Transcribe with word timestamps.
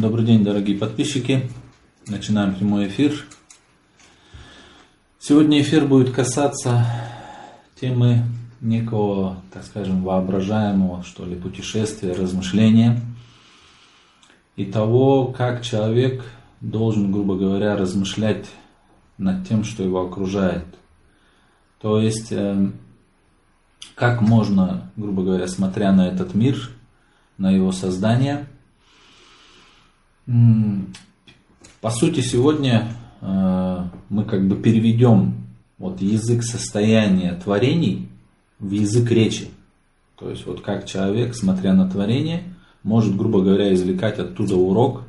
Добрый 0.00 0.24
день, 0.24 0.42
дорогие 0.42 0.78
подписчики. 0.78 1.50
Начинаем 2.06 2.54
прямой 2.54 2.88
эфир. 2.88 3.22
Сегодня 5.18 5.60
эфир 5.60 5.84
будет 5.84 6.10
касаться 6.10 6.86
темы 7.78 8.22
некого, 8.62 9.42
так 9.52 9.62
скажем, 9.62 10.02
воображаемого, 10.02 11.02
что 11.02 11.26
ли, 11.26 11.36
путешествия, 11.36 12.14
размышления 12.14 12.98
и 14.56 14.64
того, 14.64 15.26
как 15.26 15.62
человек 15.62 16.24
должен, 16.62 17.12
грубо 17.12 17.36
говоря, 17.36 17.76
размышлять 17.76 18.46
над 19.18 19.46
тем, 19.46 19.64
что 19.64 19.82
его 19.82 20.00
окружает. 20.00 20.64
То 21.78 22.00
есть, 22.00 22.32
э, 22.32 22.70
как 23.94 24.22
можно, 24.22 24.90
грубо 24.96 25.24
говоря, 25.24 25.46
смотря 25.46 25.92
на 25.92 26.08
этот 26.08 26.34
мир, 26.34 26.70
на 27.36 27.50
его 27.50 27.70
создание, 27.70 28.46
по 31.80 31.90
сути, 31.90 32.20
сегодня 32.20 32.92
э, 33.20 33.84
мы 34.08 34.24
как 34.24 34.46
бы 34.46 34.56
переведем 34.56 35.34
вот 35.78 36.00
язык 36.00 36.42
состояния 36.42 37.34
творений 37.42 38.08
в 38.58 38.70
язык 38.70 39.10
речи. 39.10 39.48
То 40.16 40.30
есть 40.30 40.46
вот 40.46 40.60
как 40.60 40.86
человек, 40.86 41.34
смотря 41.34 41.72
на 41.72 41.88
творение, 41.88 42.44
может, 42.82 43.16
грубо 43.16 43.42
говоря, 43.42 43.72
извлекать 43.72 44.18
оттуда 44.18 44.56
урок, 44.56 45.02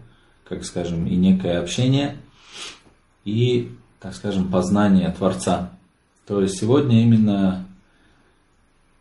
как 0.48 0.64
скажем, 0.64 1.06
и 1.06 1.16
некое 1.16 1.60
общение, 1.60 2.18
и, 3.26 3.72
так 4.00 4.16
скажем, 4.16 4.50
познание 4.50 5.12
Творца. 5.12 5.72
То 6.26 6.42
есть 6.42 6.60
сегодня 6.60 7.04
именно 7.04 7.66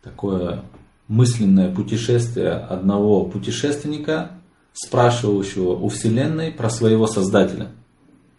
такое 0.03 0.63
мысленное 1.07 1.73
путешествие 1.73 2.51
одного 2.51 3.25
путешественника, 3.25 4.31
спрашивающего 4.73 5.73
у 5.73 5.89
Вселенной 5.89 6.51
про 6.51 6.69
своего 6.69 7.07
Создателя. 7.07 7.71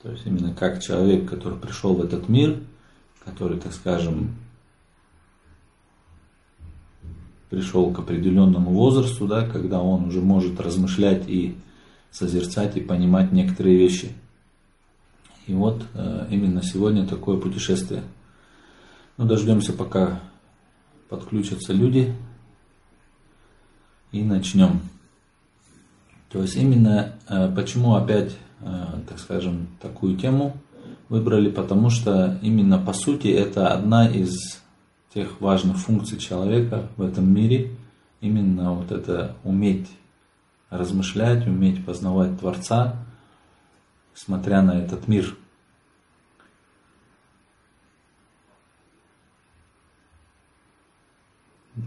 То 0.03 0.11
есть 0.11 0.27
именно 0.27 0.55
как 0.55 0.83
человек, 0.83 1.29
который 1.29 1.59
пришел 1.59 1.95
в 1.95 2.03
этот 2.03 2.29
мир, 2.29 2.61
который, 3.25 3.59
так 3.59 3.73
скажем, 3.73 4.35
пришел 7.51 7.93
к 7.93 7.99
определенному 7.99 8.71
возрасту, 8.71 9.27
да, 9.27 9.47
когда 9.47 9.81
он 9.81 10.07
уже 10.07 10.21
может 10.21 10.59
размышлять 10.61 11.29
и 11.29 11.57
созерцать 12.11 12.77
и 12.77 12.81
понимать 12.81 13.31
некоторые 13.33 13.77
вещи. 13.77 14.13
И 15.47 15.55
вот 15.55 15.85
э, 15.95 16.27
именно 16.31 16.63
сегодня 16.63 17.07
такое 17.07 17.39
путешествие. 17.39 18.03
Ну, 19.19 19.27
дождемся, 19.27 19.73
пока 19.73 20.21
подключатся 21.09 21.73
люди, 21.73 22.15
и 24.13 24.23
начнем. 24.23 24.81
То 26.33 26.41
есть 26.41 26.57
именно 26.57 27.13
э, 27.29 27.53
почему 27.55 27.95
опять, 27.95 28.35
э, 28.61 28.85
так 29.07 29.19
скажем, 29.19 29.69
такую 29.81 30.17
тему 30.17 30.57
выбрали, 31.11 31.51
потому 31.51 31.91
что 31.91 32.39
именно 32.41 32.79
по 32.79 32.95
сути 32.95 33.29
это 33.29 33.69
одна 33.69 34.09
из 34.09 34.63
тех 35.13 35.43
важных 35.43 35.77
функций 35.77 36.19
человека 36.19 36.89
в 36.97 37.03
этом 37.03 37.31
мире, 37.33 37.77
именно 38.23 38.73
вот 38.73 38.91
это 38.91 39.37
уметь 39.45 39.91
размышлять, 40.71 41.47
уметь 41.47 41.85
познавать 41.85 42.39
Творца, 42.41 42.97
смотря 44.15 44.63
на 44.63 44.79
этот 44.79 45.09
мир. 45.09 45.37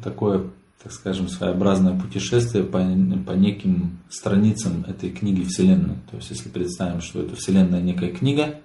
Такое, 0.04 0.52
так 0.86 0.94
скажем, 0.94 1.30
своеобразное 1.30 2.00
путешествие 2.00 2.64
по, 2.64 2.78
по 3.26 3.32
неким 3.32 3.98
страницам 4.08 4.86
этой 4.88 5.10
книги 5.10 5.44
Вселенной. 5.44 5.96
То 6.12 6.18
есть, 6.18 6.30
если 6.30 6.48
представим, 6.48 7.02
что 7.02 7.24
это 7.24 7.36
Вселенная 7.36 7.82
некая 7.82 8.12
книга, 8.12 8.60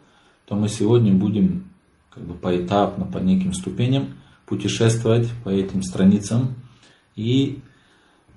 то 0.45 0.55
мы 0.55 0.69
сегодня 0.69 1.15
будем 1.15 1.71
как 2.11 2.23
бы 2.25 2.35
поэтапно, 2.35 3.07
по 3.07 3.17
неким 3.17 3.55
ступеням 3.55 4.19
путешествовать 4.45 5.31
по 5.45 5.49
этим 5.49 5.83
страницам 5.83 6.57
и 7.17 7.61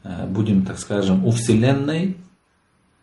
э, 0.06 0.28
будем, 0.28 0.64
так 0.64 0.80
скажем, 0.80 1.26
у 1.26 1.32
Вселенной 1.32 2.16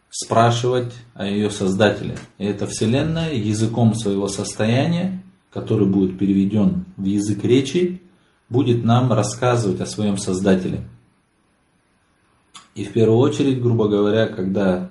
спрашивать 0.09 0.95
о 1.13 1.27
ее 1.27 1.51
создателе. 1.51 2.17
И 2.39 2.47
эта 2.47 2.67
Вселенная 2.67 3.35
языком 3.35 3.95
своего 3.95 4.29
состояния, 4.29 5.23
который 5.53 5.87
будет 5.87 6.19
переведен 6.19 6.87
в 6.97 7.05
язык 7.05 7.45
речи, 7.45 8.01
будет 8.51 8.85
нам 8.85 9.13
рассказывать 9.13 9.81
о 9.81 9.87
своем 9.87 10.19
создателе. 10.19 10.83
И 12.75 12.85
в 12.85 12.93
первую 12.93 13.19
очередь, 13.19 13.63
грубо 13.63 13.89
говоря, 13.89 14.27
когда 14.27 14.91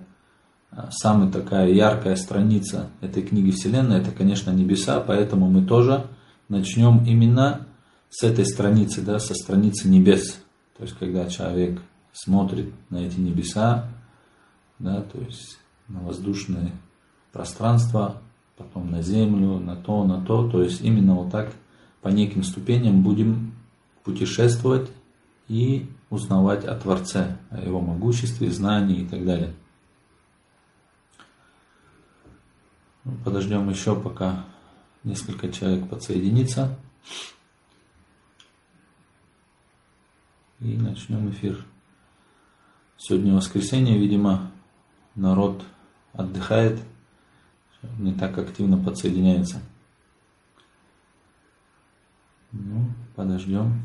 э, 0.72 0.88
самая 0.92 1.32
такая 1.32 1.70
яркая 1.70 2.16
страница 2.16 2.90
этой 3.02 3.22
книги 3.24 3.52
Вселенной, 3.52 4.00
это, 4.00 4.12
конечно, 4.12 4.52
небеса, 4.52 5.00
поэтому 5.00 5.50
мы 5.50 5.66
тоже 5.66 6.08
начнем 6.48 7.04
именно 7.06 7.68
с 8.10 8.24
этой 8.24 8.46
страницы, 8.46 9.02
да, 9.02 9.20
со 9.20 9.34
страницы 9.34 9.88
небес. 9.88 10.40
То 10.78 10.84
есть, 10.84 10.98
когда 10.98 11.28
человек 11.28 11.82
смотрит 12.14 12.74
на 12.90 12.98
эти 12.98 13.20
небеса, 13.20 13.88
да, 14.80 15.02
то 15.02 15.20
есть 15.20 15.58
на 15.88 16.00
воздушное 16.00 16.72
пространство, 17.32 18.22
потом 18.58 18.92
на 18.92 19.02
землю, 19.02 19.60
на 19.60 19.76
то, 19.76 20.04
на 20.04 20.24
то. 20.24 20.50
То 20.50 20.64
есть 20.64 20.82
именно 20.82 21.16
вот 21.16 21.32
так 21.32 21.52
по 22.02 22.10
неким 22.10 22.44
ступеням 22.44 23.02
будем 23.02 23.54
путешествовать 24.04 24.90
и 25.48 25.90
узнавать 26.10 26.66
о 26.66 26.76
Творце, 26.76 27.38
о 27.50 27.62
Его 27.62 27.82
могуществе, 27.82 28.52
знании 28.52 29.02
и 29.02 29.08
так 29.08 29.26
далее. 29.26 29.54
Подождем 33.24 33.70
еще, 33.70 34.00
пока 34.00 34.46
несколько 35.04 35.52
человек 35.52 35.90
подсоединится. 35.90 36.78
и 40.60 40.76
начнем 40.76 41.30
эфир. 41.30 41.66
Сегодня 42.98 43.34
воскресенье, 43.34 43.98
видимо, 43.98 44.52
народ 45.16 45.64
отдыхает, 46.14 46.80
не 47.98 48.14
так 48.14 48.38
активно 48.38 48.78
подсоединяется. 48.78 49.62
Ну, 52.52 52.92
подождем. 53.16 53.82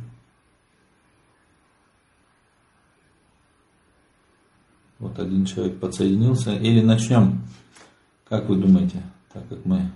Вот 4.99 5.19
один 5.19 5.45
человек 5.45 5.79
подсоединился. 5.81 6.55
Или 6.55 6.81
начнем. 6.81 7.43
Как 8.29 8.49
вы 8.49 8.57
думаете, 8.57 9.03
так 9.33 9.47
как 9.49 9.65
мы 9.67 9.91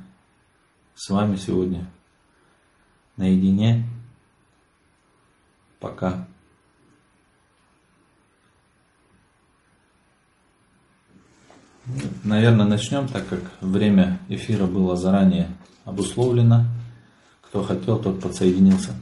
с 0.95 1.09
вами 1.09 1.37
сегодня 1.37 1.91
наедине, 3.17 3.89
пока 5.81 6.27
Наверное, 12.23 12.67
начнем, 12.67 13.09
так 13.09 13.27
как 13.29 13.41
время 13.63 14.19
эфира 14.29 14.67
было 14.67 14.95
заранее 14.95 15.49
обусловлено. 15.87 16.67
Кто 17.49 17.63
хотел, 17.63 17.99
тот 17.99 18.21
подсоединился. 18.21 18.93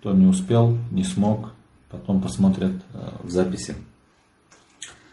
Кто 0.00 0.12
не 0.12 0.26
успел, 0.26 0.76
не 0.90 1.04
смог, 1.04 1.52
потом 1.88 2.20
посмотрят 2.20 2.72
э, 2.92 3.08
в 3.22 3.30
записи. 3.30 3.74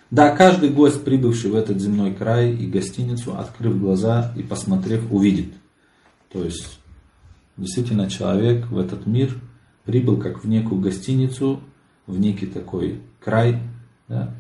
Да, 0.10 0.36
каждый 0.36 0.70
гость, 0.70 1.04
прибывший 1.04 1.50
в 1.50 1.56
этот 1.56 1.80
земной 1.80 2.14
край 2.14 2.52
и 2.52 2.68
гостиницу, 2.68 3.38
открыв 3.38 3.80
глаза 3.80 4.32
и 4.36 4.44
посмотрев, 4.44 5.12
увидит. 5.12 5.54
То 6.32 6.44
есть, 6.44 6.80
действительно, 7.58 8.10
человек 8.10 8.68
в 8.68 8.78
этот 8.78 9.06
мир 9.06 9.40
прибыл 9.86 10.18
как 10.18 10.44
в 10.44 10.48
некую 10.48 10.82
гостиницу, 10.82 11.62
в 12.06 12.20
некий 12.20 12.48
такой 12.48 13.02
край, 13.20 13.60
да, 14.08 14.34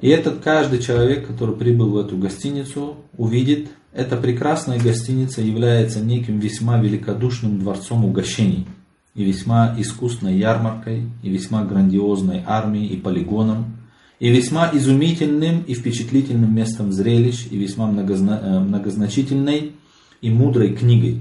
и 0.00 0.08
этот 0.08 0.40
каждый 0.40 0.80
человек, 0.80 1.26
который 1.26 1.56
прибыл 1.56 1.90
в 1.90 1.96
эту 1.96 2.16
гостиницу, 2.16 2.96
увидит, 3.16 3.70
эта 3.92 4.16
прекрасная 4.16 4.78
гостиница 4.78 5.40
является 5.40 6.00
неким 6.00 6.40
весьма 6.40 6.78
великодушным 6.78 7.60
дворцом 7.60 8.04
угощений, 8.04 8.66
и 9.14 9.24
весьма 9.24 9.74
искусной 9.78 10.36
ярмаркой, 10.36 11.08
и 11.22 11.30
весьма 11.30 11.64
грандиозной 11.64 12.42
армией 12.44 12.88
и 12.88 12.96
полигоном, 12.96 13.76
и 14.18 14.30
весьма 14.30 14.70
изумительным 14.72 15.62
и 15.62 15.74
впечатлительным 15.74 16.54
местом 16.54 16.92
зрелищ, 16.92 17.46
и 17.50 17.56
весьма. 17.56 17.88
Э, 17.90 18.60
многозначительной 18.60 19.72
и 20.20 20.30
мудрой 20.30 20.74
книгой. 20.74 21.20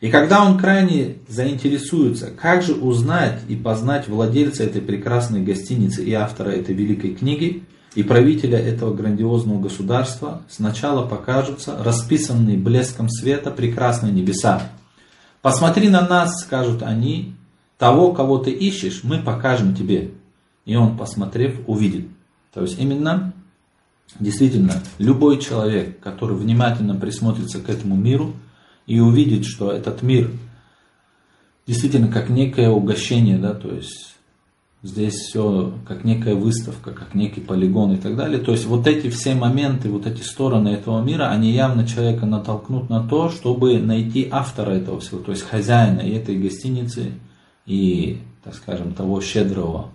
И 0.00 0.10
когда 0.10 0.44
он 0.46 0.58
крайне 0.58 1.16
заинтересуется, 1.28 2.30
как 2.30 2.62
же 2.62 2.74
узнать 2.74 3.40
и 3.48 3.56
познать 3.56 4.08
владельца 4.08 4.64
этой 4.64 4.80
прекрасной 4.80 5.42
гостиницы 5.42 6.02
и 6.02 6.12
автора 6.12 6.50
этой 6.50 6.74
великой 6.74 7.14
книги, 7.14 7.64
и 7.94 8.02
правителя 8.02 8.58
этого 8.58 8.94
грандиозного 8.94 9.60
государства 9.60 10.42
сначала 10.48 11.06
покажутся 11.06 11.76
расписанные 11.82 12.56
блеском 12.56 13.10
света 13.10 13.50
прекрасные 13.50 14.12
небеса. 14.12 14.70
«Посмотри 15.42 15.88
на 15.88 16.06
нас»,— 16.06 16.40
скажут 16.44 16.82
они,— 16.82 17.34
«того, 17.78 18.12
кого 18.12 18.38
ты 18.38 18.52
ищешь, 18.52 19.00
мы 19.02 19.18
покажем 19.18 19.74
тебе». 19.74 20.12
И 20.64 20.76
он, 20.76 20.96
посмотрев, 20.96 21.60
увидит. 21.66 22.06
То 22.54 22.62
есть 22.62 22.78
именно 22.78 23.32
действительно, 24.18 24.82
любой 24.98 25.40
человек, 25.40 26.00
который 26.00 26.36
внимательно 26.36 26.94
присмотрится 26.94 27.58
к 27.60 27.68
этому 27.68 27.96
миру 27.96 28.34
и 28.86 29.00
увидит, 29.00 29.44
что 29.44 29.70
этот 29.70 30.02
мир 30.02 30.30
действительно 31.66 32.08
как 32.08 32.30
некое 32.30 32.68
угощение, 32.70 33.38
да, 33.38 33.54
то 33.54 33.72
есть 33.72 34.16
здесь 34.82 35.14
все 35.14 35.74
как 35.86 36.04
некая 36.04 36.34
выставка, 36.34 36.92
как 36.92 37.14
некий 37.14 37.40
полигон 37.40 37.92
и 37.92 37.96
так 37.96 38.16
далее. 38.16 38.38
То 38.40 38.52
есть 38.52 38.64
вот 38.64 38.86
эти 38.86 39.10
все 39.10 39.34
моменты, 39.34 39.90
вот 39.90 40.06
эти 40.06 40.22
стороны 40.22 40.70
этого 40.70 41.02
мира, 41.02 41.30
они 41.30 41.52
явно 41.52 41.86
человека 41.86 42.26
натолкнут 42.26 42.88
на 42.88 43.06
то, 43.06 43.30
чтобы 43.30 43.78
найти 43.78 44.28
автора 44.30 44.70
этого 44.72 45.00
всего, 45.00 45.20
то 45.20 45.32
есть 45.32 45.42
хозяина 45.42 46.00
и 46.00 46.12
этой 46.12 46.36
гостиницы, 46.38 47.12
и, 47.66 48.18
так 48.42 48.54
скажем, 48.54 48.92
того 48.92 49.20
щедрого 49.20 49.90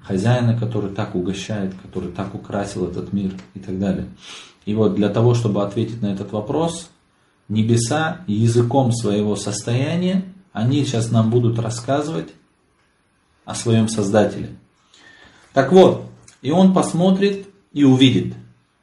хозяина, 0.00 0.58
который 0.58 0.90
так 0.90 1.14
угощает, 1.14 1.74
который 1.82 2.10
так 2.10 2.34
украсил 2.34 2.86
этот 2.86 3.12
мир 3.12 3.32
и 3.54 3.58
так 3.58 3.78
далее. 3.78 4.06
И 4.64 4.74
вот 4.74 4.94
для 4.94 5.08
того, 5.08 5.34
чтобы 5.34 5.62
ответить 5.62 6.00
на 6.00 6.06
этот 6.06 6.32
вопрос, 6.32 6.90
небеса 7.48 8.22
языком 8.26 8.92
своего 8.92 9.36
состояния, 9.36 10.24
они 10.52 10.84
сейчас 10.84 11.10
нам 11.10 11.30
будут 11.30 11.58
рассказывать 11.58 12.28
о 13.44 13.54
своем 13.54 13.88
Создателе. 13.88 14.50
Так 15.52 15.72
вот, 15.72 16.04
и 16.42 16.50
он 16.50 16.74
посмотрит 16.74 17.48
и 17.72 17.84
увидит 17.84 18.34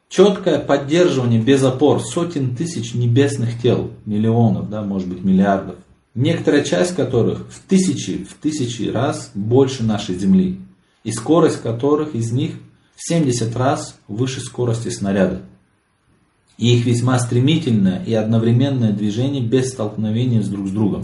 четкое 0.09 0.59
поддерживание 0.59 1.41
без 1.41 1.63
опор 1.63 2.01
сотен 2.01 2.55
тысяч 2.55 2.93
небесных 2.93 3.61
тел, 3.61 3.91
миллионов, 4.05 4.69
да, 4.69 4.81
может 4.81 5.07
быть 5.07 5.23
миллиардов, 5.23 5.75
некоторая 6.13 6.63
часть 6.63 6.95
которых 6.95 7.47
в 7.49 7.59
тысячи, 7.67 8.23
в 8.23 8.33
тысячи 8.35 8.89
раз 8.89 9.31
больше 9.33 9.83
нашей 9.83 10.15
Земли 10.15 10.59
и 11.03 11.11
скорость 11.11 11.61
которых 11.61 12.15
из 12.15 12.31
них 12.31 12.53
в 12.95 13.07
70 13.07 13.55
раз 13.55 13.99
выше 14.07 14.39
скорости 14.39 14.89
снаряда. 14.89 15.41
И 16.57 16.75
их 16.75 16.85
весьма 16.85 17.19
стремительное 17.19 18.03
и 18.03 18.13
одновременное 18.13 18.93
движение 18.93 19.41
без 19.41 19.71
столкновения 19.71 20.41
с 20.41 20.47
друг 20.47 20.67
с 20.67 20.71
другом. 20.71 21.03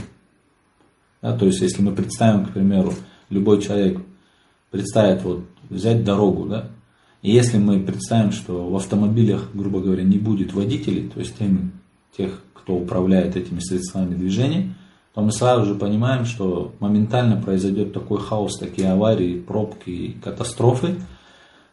Да, 1.21 1.37
то 1.37 1.45
есть, 1.45 1.61
если 1.61 1.81
мы 1.81 1.93
представим, 1.93 2.45
к 2.45 2.53
примеру, 2.53 2.93
любой 3.29 3.61
человек 3.61 4.01
представит 4.71 5.23
вот 5.23 5.45
взять 5.69 6.03
дорогу, 6.03 6.47
да, 6.47 6.69
и 7.21 7.31
если 7.31 7.57
мы 7.57 7.79
представим, 7.79 8.31
что 8.31 8.67
в 8.67 8.75
автомобилях, 8.75 9.49
грубо 9.53 9.79
говоря, 9.79 10.03
не 10.03 10.17
будет 10.17 10.53
водителей, 10.53 11.07
то 11.07 11.19
есть 11.19 11.37
тем, 11.37 11.73
тех, 12.17 12.41
кто 12.53 12.75
управляет 12.75 13.35
этими 13.35 13.59
средствами 13.59 14.15
движения, 14.15 14.73
то 15.13 15.21
мы 15.21 15.31
сразу 15.31 15.65
же 15.65 15.75
понимаем, 15.75 16.25
что 16.25 16.73
моментально 16.79 17.39
произойдет 17.39 17.93
такой 17.93 18.19
хаос, 18.19 18.57
такие 18.57 18.89
аварии, 18.89 19.39
пробки 19.39 19.89
и 19.89 20.11
катастрофы. 20.13 20.95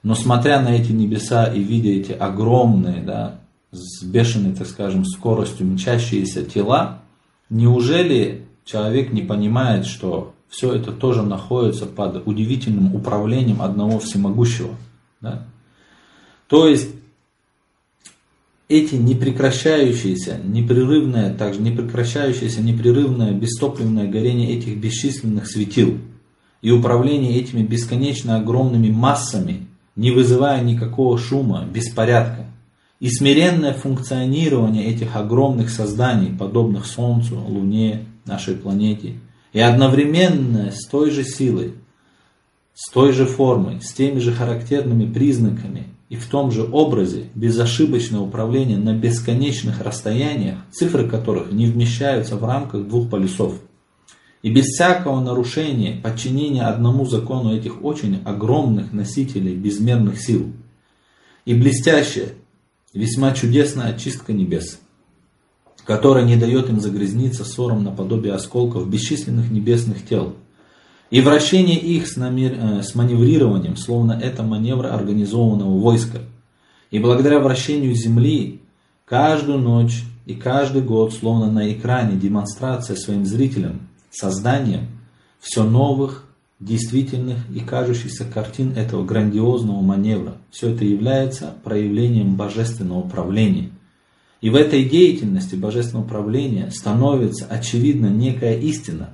Но 0.03 0.15
смотря 0.15 0.61
на 0.61 0.69
эти 0.69 0.93
небеса 0.93 1.47
и 1.47 1.63
видя 1.63 1.91
эти 1.91 2.13
огромные, 2.13 3.01
да, 3.03 3.41
с 3.71 4.03
бешеной, 4.03 4.55
так 4.55 4.67
скажем, 4.67 5.05
скоростью 5.05 5.67
мчащиеся 5.67 6.45
тела, 6.45 7.03
неужели 7.51 8.47
человек 8.65 9.13
не 9.13 9.23
понимает, 9.23 9.87
что 9.87 10.35
все 10.49 10.73
это 10.73 10.93
тоже 10.93 11.23
находится 11.23 11.87
под 11.87 12.27
удивительным 12.27 12.95
управлением 12.95 13.61
одного 13.61 13.99
всемогущего? 13.99 14.75
Да? 15.21 15.47
То 16.49 16.67
есть 16.67 16.89
эти 18.69 18.97
непрекращающиеся, 18.97 20.41
непрерывное, 20.45 21.35
также 21.35 21.61
непрекращающееся, 21.61 22.63
непрерывное 22.63 23.33
бестопливное 23.33 24.09
горение 24.09 24.57
этих 24.57 24.79
бесчисленных 24.79 25.47
светил 25.47 25.99
и 26.61 26.71
управление 26.71 27.37
этими 27.37 27.63
бесконечно 27.63 28.37
огромными 28.37 28.91
массами, 28.91 29.67
не 29.97 30.11
вызывая 30.11 30.63
никакого 30.63 31.19
шума, 31.19 31.67
беспорядка, 31.73 32.47
и 33.01 33.09
смиренное 33.09 33.75
функционирование 33.75 34.87
этих 34.87 35.15
огромных 35.15 35.71
созданий, 35.71 36.37
подобных 36.37 36.87
Солнцу, 36.87 37.39
Луне, 37.39 38.07
нашей 38.25 38.55
планете, 38.55 39.15
и 39.53 39.61
одновременно 39.61 40.73
с 40.73 40.87
той 40.87 41.11
же 41.11 41.25
силой, 41.25 41.75
с 42.75 42.91
той 42.91 43.13
же 43.13 43.27
формой, 43.27 43.81
с 43.81 43.93
теми 43.93 44.19
же 44.19 44.33
характерными 44.33 45.11
признаками 45.13 45.87
и 46.09 46.17
в 46.17 46.27
том 46.27 46.51
же 46.51 46.63
образе 46.63 47.27
безошибочное 47.35 48.21
управление 48.21 48.79
на 48.79 48.95
бесконечных 48.95 49.81
расстояниях, 49.81 50.59
цифры 50.73 51.09
которых 51.09 51.53
не 51.53 51.67
вмещаются 51.67 52.37
в 52.37 52.45
рамках 52.45 52.87
двух 52.87 53.11
полюсов. 53.11 53.55
И 54.43 54.51
без 54.51 54.67
всякого 54.67 55.21
нарушения 55.21 56.01
подчинения 56.01 56.63
одному 56.63 57.05
закону 57.05 57.55
этих 57.55 57.85
очень 57.85 58.23
огромных 58.25 58.93
носителей 58.93 59.55
безмерных 59.55 60.21
сил. 60.21 60.53
И 61.45 61.55
блестящая, 61.55 62.29
весьма 62.99 63.33
чудесная 63.33 63.95
очистка 63.95 64.33
небес, 64.33 64.81
которая 65.85 66.25
не 66.25 66.37
дает 66.37 66.69
им 66.69 66.81
загрязниться 66.81 67.45
ссором 67.45 67.85
наподобие 67.85 68.35
осколков 68.35 68.89
бесчисленных 68.89 69.51
небесных 69.51 70.07
тел– 70.07 70.35
и 71.11 71.21
вращение 71.21 71.79
их 71.79 72.07
с, 72.07 72.17
намер... 72.17 72.57
Э, 72.59 72.83
с 72.83 72.95
маневрированием, 72.95 73.77
словно 73.77 74.13
это 74.13 74.43
маневр 74.43 74.87
организованного 74.87 75.79
войска. 75.79 76.19
И 76.91 76.99
благодаря 76.99 77.41
вращению 77.41 77.95
Земли 77.95 78.61
каждую 79.05 79.59
ночь 79.59 80.05
и 80.27 80.35
каждый 80.35 80.83
год, 80.83 81.15
словно 81.15 81.51
на 81.51 81.73
экране, 81.73 82.19
демонстрация 82.19 82.97
своим 82.97 83.25
зрителям, 83.25 83.89
созданием 84.11 84.89
все 85.41 85.65
новых, 85.65 86.25
действительных 86.61 87.39
и 87.55 87.61
кажущихся 87.61 88.25
картин 88.25 88.73
этого 88.77 89.05
грандиозного 89.05 89.81
маневра. 89.81 90.39
Все 90.51 90.71
это 90.71 90.85
является 90.85 91.55
проявлением 91.63 92.35
божественного 92.37 92.99
управления. 92.99 93.71
И 94.41 94.51
в 94.51 94.55
этой 94.55 94.85
деятельности 94.85 95.55
божественного 95.55 96.05
управления 96.05 96.71
становится 96.71 97.47
очевидна 97.47 98.07
некая 98.07 98.59
истина, 98.59 99.11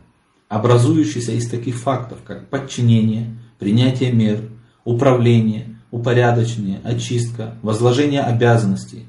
образующийся 0.49 1.33
из 1.33 1.49
таких 1.49 1.77
фактов, 1.77 2.19
как 2.27 2.49
подчинение, 2.49 3.37
принятие 3.59 4.13
мер, 4.13 4.41
управление, 4.85 5.77
упорядочение, 5.91 6.81
очистка, 6.85 7.55
возложение 7.63 8.21
обязанностей. 8.21 9.07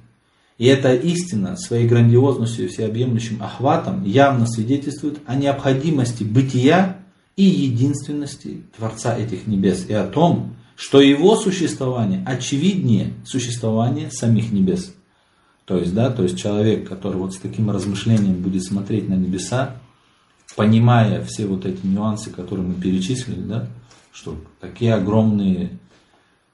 И 0.58 0.68
эта 0.68 0.94
истина 0.94 1.58
своей 1.58 1.86
грандиозностью 1.86 2.66
и 2.66 2.68
всеобъемлющим 2.70 3.44
охватом 3.44 4.06
явно 4.06 4.48
свидетельствует 4.48 5.20
о 5.26 5.36
необходимости 5.36 6.24
бытия 6.24 6.95
и 7.36 7.44
единственности 7.44 8.64
Творца 8.76 9.18
этих 9.18 9.48
небес 9.48 9.86
и 9.88 9.94
о 9.94 10.08
том, 10.08 10.56
что 10.76 11.02
его 11.02 11.36
существование 11.36 12.24
очевиднее 12.26 13.14
существования 13.26 14.12
самих 14.12 14.52
небес. 14.52 14.94
То 15.66 15.78
есть, 15.78 15.94
да, 15.94 16.12
то 16.12 16.24
есть 16.24 16.38
человек, 16.38 16.88
который 16.88 17.18
вот 17.18 17.34
с 17.34 17.38
таким 17.38 17.72
размышлением 17.72 18.42
будет 18.42 18.64
смотреть 18.64 19.10
на 19.10 19.16
небеса, 19.16 19.78
понимая 20.56 21.24
все 21.24 21.48
вот 21.48 21.66
эти 21.66 21.86
нюансы, 21.86 22.30
которые 22.30 22.68
мы 22.68 22.76
перечислили, 22.76 23.42
да, 23.42 23.68
что 24.12 24.38
такие 24.62 24.94
огромные 24.94 25.80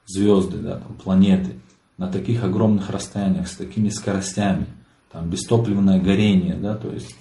звезды, 0.06 0.58
да, 0.58 0.78
там, 0.78 0.94
планеты, 0.96 1.52
на 1.98 2.08
таких 2.08 2.42
огромных 2.42 2.90
расстояниях, 2.90 3.48
с 3.48 3.56
такими 3.56 3.90
скоростями, 3.90 4.66
там, 5.12 5.28
бестопливное 5.28 6.00
горение, 6.00 6.54
да, 6.54 6.74
то 6.74 6.90
есть 6.90 7.14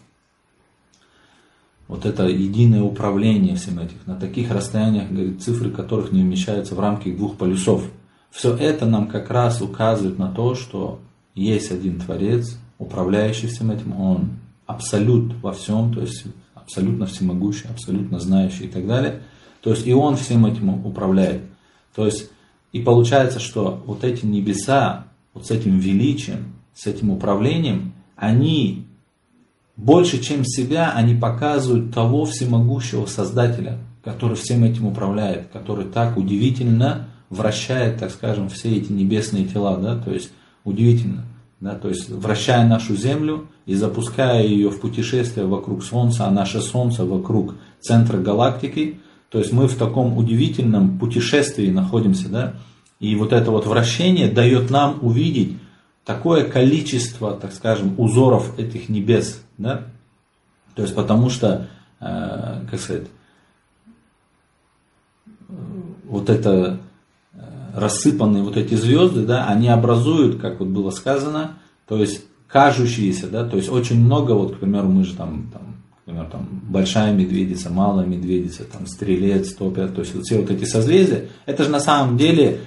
вот 1.92 2.06
это 2.06 2.26
единое 2.26 2.82
управление 2.82 3.58
всем 3.58 3.78
этих, 3.80 4.08
на 4.08 4.16
таких 4.16 4.50
расстояниях, 4.50 5.12
говорит, 5.12 5.44
цифры 5.44 5.70
которых 5.72 6.14
не 6.14 6.22
вмещаются 6.22 6.74
в 6.74 6.80
рамки 6.80 7.12
двух 7.12 7.36
полюсов. 7.36 7.84
Все 8.32 8.56
это 8.56 8.86
нам 8.86 9.10
как 9.10 9.30
раз 9.30 9.62
указывает 9.62 10.18
на 10.18 10.32
то, 10.32 10.56
что 10.56 11.02
есть 11.36 11.70
один 11.70 12.00
Творец, 12.00 12.58
управляющий 12.80 13.48
всем 13.48 13.72
этим, 13.72 14.00
Он 14.00 14.30
абсолют 14.66 15.34
во 15.42 15.52
всем, 15.52 15.94
то 15.94 16.00
есть 16.00 16.24
абсолютно 16.56 17.08
всемогущий, 17.08 17.68
абсолютно 17.68 18.20
знающий 18.20 18.68
и 18.68 18.70
так 18.70 18.88
далее. 18.88 19.24
То 19.60 19.72
есть 19.72 19.86
и 19.86 19.94
он 19.94 20.16
всем 20.16 20.46
этим 20.46 20.86
управляет. 20.86 21.42
То 21.94 22.06
есть 22.06 22.30
и 22.72 22.80
получается, 22.80 23.42
что 23.42 23.84
вот 23.86 24.06
эти 24.06 24.26
небеса, 24.26 25.08
вот 25.34 25.46
с 25.46 25.52
этим 25.52 25.78
величием, 25.78 26.54
с 26.74 26.88
этим 26.88 27.10
управлением, 27.10 27.92
они 28.16 28.86
больше, 29.82 30.22
чем 30.22 30.46
себя, 30.46 30.92
они 30.92 31.16
показывают 31.16 31.92
того 31.92 32.26
всемогущего 32.26 33.08
Создателя, 33.08 33.80
который 34.04 34.36
всем 34.36 34.64
этим 34.64 34.86
управляет, 34.86 35.48
который 35.52 35.86
так 35.86 36.18
удивительно 36.18 37.08
вращает, 37.32 37.98
так 37.98 38.12
скажем, 38.12 38.48
все 38.50 38.78
эти 38.78 38.92
небесные 38.92 39.46
тела, 39.46 39.78
да, 39.78 39.98
то 39.98 40.12
есть 40.12 40.32
удивительно. 40.64 41.26
Да, 41.60 41.76
то 41.76 41.90
есть 41.90 42.10
вращая 42.10 42.68
нашу 42.68 42.96
Землю 42.96 43.48
и 43.68 43.76
запуская 43.76 44.44
ее 44.44 44.72
в 44.72 44.80
путешествие 44.80 45.46
вокруг 45.46 45.84
Солнца, 45.84 46.26
а 46.26 46.32
наше 46.32 46.60
Солнце 46.60 47.06
вокруг 47.06 47.54
центра 47.80 48.18
галактики, 48.18 49.00
то 49.30 49.38
есть 49.38 49.52
мы 49.52 49.68
в 49.68 49.76
таком 49.76 50.18
удивительном 50.18 50.98
путешествии 50.98 51.70
находимся, 51.70 52.30
да, 52.30 52.54
и 53.00 53.16
вот 53.16 53.32
это 53.32 53.52
вот 53.52 53.68
вращение 53.68 54.28
дает 54.28 54.72
нам 54.72 55.00
увидеть 55.02 55.54
такое 56.06 56.50
количество, 56.50 57.34
так 57.34 57.54
скажем, 57.54 57.96
узоров 57.98 58.58
этих 58.58 58.90
небес, 58.90 59.44
да, 59.58 59.86
то 60.76 60.82
есть 60.82 60.96
потому 60.96 61.30
что, 61.30 61.68
э, 62.00 62.66
как 62.70 62.80
сказать, 62.80 63.08
вот 66.06 66.30
это 66.30 66.80
э, 67.34 67.40
рассыпанные 67.76 68.44
вот 68.44 68.58
эти 68.58 68.76
звезды, 68.76 69.26
да, 69.26 69.48
они 69.48 69.68
образуют, 69.70 70.40
как 70.42 70.60
вот 70.60 70.70
было 70.70 70.92
сказано, 70.92 71.58
то 71.88 71.98
есть 71.98 72.24
кажущиеся, 72.48 73.28
да, 73.28 73.48
то 73.48 73.58
есть 73.58 73.70
очень 73.70 74.04
много, 74.04 74.32
вот, 74.32 74.56
к 74.56 74.60
примеру, 74.60 74.88
мы 74.90 75.04
же 75.04 75.16
там, 75.16 75.50
там 75.54 75.72
например, 76.06 76.30
там 76.32 76.62
большая 76.64 77.14
медведица, 77.14 77.70
малая 77.70 78.06
медведица, 78.06 78.64
там 78.66 78.88
стрелец, 78.88 79.54
топят, 79.54 79.96
то 79.96 80.02
есть 80.02 80.14
вот 80.16 80.26
все 80.26 80.40
вот 80.40 80.50
эти 80.50 80.66
созвездия, 80.66 81.30
это 81.46 81.64
же 81.64 81.70
на 81.70 81.80
самом 81.80 82.18
деле 82.18 82.62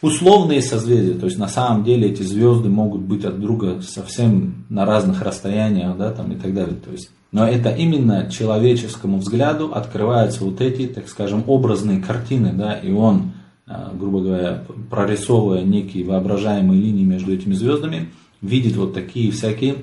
условные 0.00 0.62
созвездия, 0.62 1.14
то 1.14 1.26
есть 1.26 1.38
на 1.38 1.48
самом 1.48 1.84
деле 1.84 2.10
эти 2.10 2.22
звезды 2.22 2.68
могут 2.68 3.02
быть 3.02 3.24
от 3.24 3.40
друга 3.40 3.82
совсем 3.82 4.64
на 4.68 4.84
разных 4.86 5.22
расстояниях, 5.22 5.96
да, 5.96 6.12
там 6.12 6.32
и 6.32 6.36
так 6.36 6.54
далее, 6.54 6.76
то 6.76 6.90
есть 6.90 7.10
но 7.30 7.46
это 7.46 7.70
именно 7.70 8.30
человеческому 8.30 9.18
взгляду 9.18 9.72
открываются 9.74 10.44
вот 10.44 10.60
эти, 10.60 10.86
так 10.86 11.08
скажем, 11.08 11.44
образные 11.46 12.00
картины, 12.00 12.52
да, 12.54 12.72
и 12.74 12.90
он, 12.90 13.32
а, 13.66 13.92
грубо 13.94 14.20
говоря, 14.20 14.64
прорисовывая 14.90 15.62
некие 15.62 16.04
воображаемые 16.04 16.80
линии 16.80 17.04
между 17.04 17.34
этими 17.34 17.52
звездами, 17.52 18.08
видит 18.40 18.76
вот 18.76 18.94
такие 18.94 19.30
всякие 19.30 19.76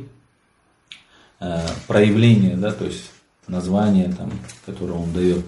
э, 1.39 1.67
проявления, 1.88 2.55
да, 2.55 2.72
то 2.72 2.86
есть 2.86 3.12
названия, 3.48 4.12
там, 4.17 4.31
которые 4.65 4.98
он 4.98 5.13
дает. 5.13 5.45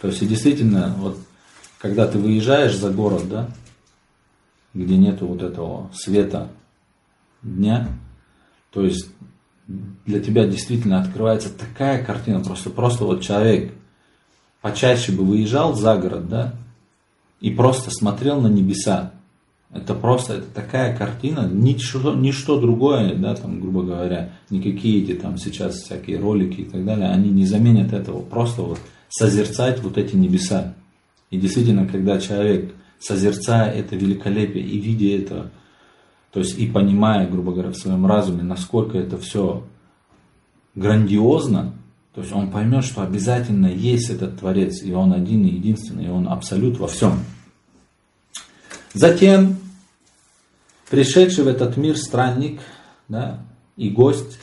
То 0.00 0.08
есть 0.08 0.22
и 0.22 0.26
действительно, 0.26 0.94
вот 0.98 1.18
когда 1.78 2.06
ты 2.06 2.18
выезжаешь 2.18 2.76
за 2.76 2.90
город, 2.90 3.28
да, 3.28 3.48
где 4.74 4.96
нету 4.96 5.26
вот 5.26 5.42
этого 5.42 5.90
света 5.92 6.48
дня, 7.42 7.88
то 8.70 8.84
есть 8.84 9.08
для 10.06 10.20
тебя 10.20 10.46
действительно 10.46 11.00
открывается 11.00 11.48
такая 11.56 12.04
картина, 12.04 12.40
просто, 12.40 12.70
просто 12.70 13.04
вот 13.04 13.22
человек 13.22 13.72
почаще 14.60 15.12
бы 15.12 15.24
выезжал 15.24 15.74
за 15.74 15.96
город, 15.96 16.28
да, 16.28 16.54
и 17.40 17.50
просто 17.50 17.90
смотрел 17.90 18.40
на 18.40 18.48
небеса. 18.48 19.12
Это 19.72 19.94
просто 19.94 20.34
это 20.34 20.46
такая 20.52 20.96
картина, 20.96 21.48
ничто, 21.50 22.14
ничто 22.14 22.60
другое, 22.60 23.14
да, 23.14 23.36
там, 23.36 23.60
грубо 23.60 23.82
говоря, 23.82 24.32
никакие 24.50 25.02
эти 25.02 25.14
там 25.14 25.38
сейчас 25.38 25.76
всякие 25.76 26.18
ролики 26.18 26.62
и 26.62 26.64
так 26.64 26.84
далее, 26.84 27.08
они 27.10 27.30
не 27.30 27.46
заменят 27.46 27.92
этого. 27.92 28.20
Просто 28.20 28.62
вот 28.62 28.80
созерцать 29.08 29.80
вот 29.80 29.96
эти 29.96 30.16
небеса. 30.16 30.74
И 31.30 31.38
действительно, 31.38 31.86
когда 31.86 32.20
человек, 32.20 32.74
созерцая 33.00 33.72
это 33.72 33.96
великолепие 33.96 34.64
и 34.64 34.78
видя 34.78 35.22
это 35.22 35.50
то 36.32 36.38
есть 36.40 36.58
и 36.58 36.66
понимая, 36.66 37.28
грубо 37.28 37.52
говоря, 37.52 37.70
в 37.70 37.76
своем 37.76 38.06
разуме, 38.06 38.42
насколько 38.42 38.96
это 38.96 39.18
все 39.18 39.64
грандиозно, 40.74 41.74
то 42.14 42.20
есть 42.20 42.32
он 42.32 42.50
поймет, 42.50 42.84
что 42.84 43.02
обязательно 43.02 43.66
есть 43.66 44.10
этот 44.10 44.38
Творец, 44.38 44.82
и 44.82 44.92
он 44.92 45.12
один 45.12 45.44
и 45.44 45.50
единственный, 45.50 46.06
и 46.06 46.10
он 46.10 46.28
абсолют 46.28 46.78
во 46.78 46.86
всем. 46.86 47.20
Затем 48.94 49.56
пришедший 50.88 51.44
в 51.44 51.48
этот 51.48 51.76
мир 51.76 51.96
странник 51.96 52.60
да, 53.08 53.40
и 53.76 53.90
гость, 53.90 54.38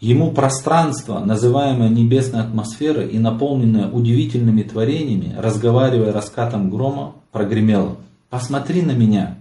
ему 0.00 0.32
пространство, 0.32 1.20
называемое 1.20 1.88
небесной 1.88 2.40
атмосферой 2.40 3.08
и 3.08 3.18
наполненное 3.18 3.88
удивительными 3.88 4.62
творениями, 4.62 5.34
разговаривая 5.38 6.12
раскатом 6.12 6.70
грома, 6.70 7.14
прогремело. 7.32 7.96
«Посмотри 8.30 8.82
на 8.82 8.92
меня, 8.92 9.36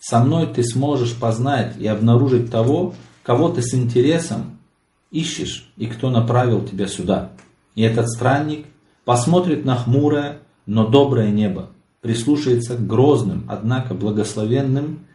со 0.00 0.18
мной 0.18 0.48
ты 0.48 0.64
сможешь 0.64 1.14
познать 1.14 1.76
и 1.78 1.86
обнаружить 1.86 2.50
того, 2.50 2.94
кого 3.22 3.48
ты 3.50 3.62
с 3.62 3.72
интересом 3.74 4.58
ищешь 5.12 5.70
и 5.76 5.86
кто 5.86 6.10
направил 6.10 6.66
тебя 6.66 6.88
сюда. 6.88 7.30
И 7.76 7.82
этот 7.82 8.08
странник 8.08 8.66
посмотрит 9.04 9.64
на 9.64 9.76
хмурое, 9.76 10.40
но 10.66 10.88
доброе 10.88 11.30
небо, 11.30 11.70
прислушается 12.00 12.76
к 12.76 12.86
грозным, 12.86 13.44
однако 13.48 13.94
благословенным, 13.94 15.06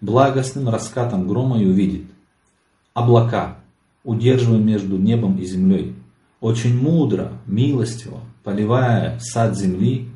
благостным 0.00 0.68
раскатам 0.68 1.26
грома 1.26 1.60
и 1.60 1.66
увидит. 1.66 2.04
Облака, 2.94 3.58
удерживая 4.08 4.58
между 4.58 4.96
небом 4.96 5.36
и 5.36 5.44
землей, 5.44 5.94
очень 6.40 6.74
мудро, 6.74 7.32
милостиво, 7.46 8.20
поливая 8.42 9.18
сад 9.20 9.54
земли, 9.54 10.08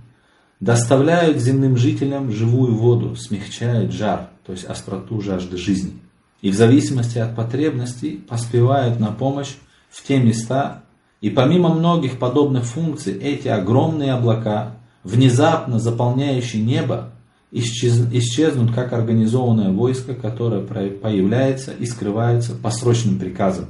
доставляют 0.60 1.36
земным 1.36 1.76
жителям 1.76 2.32
живую 2.32 2.74
воду, 2.74 3.14
смягчают 3.16 3.92
жар, 3.92 4.30
то 4.46 4.52
есть 4.52 4.64
остроту 4.64 5.20
жажды 5.20 5.58
жизни. 5.58 5.92
И 6.40 6.50
в 6.50 6.54
зависимости 6.54 7.18
от 7.18 7.36
потребностей 7.36 8.12
поспевают 8.12 8.98
на 8.98 9.08
помощь 9.08 9.56
в 9.90 10.02
те 10.08 10.16
места, 10.16 10.84
и 11.20 11.28
помимо 11.28 11.74
многих 11.74 12.18
подобных 12.18 12.64
функций, 12.64 13.12
эти 13.12 13.48
огромные 13.48 14.14
облака, 14.14 14.76
внезапно 15.04 15.78
заполняющие 15.78 16.62
небо, 16.62 17.10
исчез, 17.50 18.06
исчезнут 18.10 18.74
как 18.74 18.94
организованное 18.94 19.70
войско, 19.70 20.14
которое 20.14 20.62
появляется 20.62 21.72
и 21.72 21.84
скрывается 21.84 22.54
по 22.54 22.70
срочным 22.70 23.18
приказам. 23.18 23.66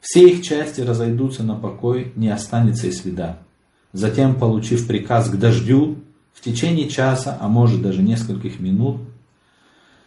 Все 0.00 0.28
их 0.28 0.42
части 0.42 0.80
разойдутся 0.80 1.42
на 1.42 1.54
покой, 1.54 2.12
не 2.16 2.28
останется 2.28 2.86
и 2.86 2.92
следа. 2.92 3.38
Затем, 3.92 4.34
получив 4.34 4.86
приказ 4.86 5.28
к 5.28 5.36
дождю, 5.36 5.98
в 6.32 6.42
течение 6.42 6.88
часа, 6.88 7.36
а 7.38 7.48
может 7.48 7.82
даже 7.82 8.02
нескольких 8.02 8.60
минут, 8.60 8.98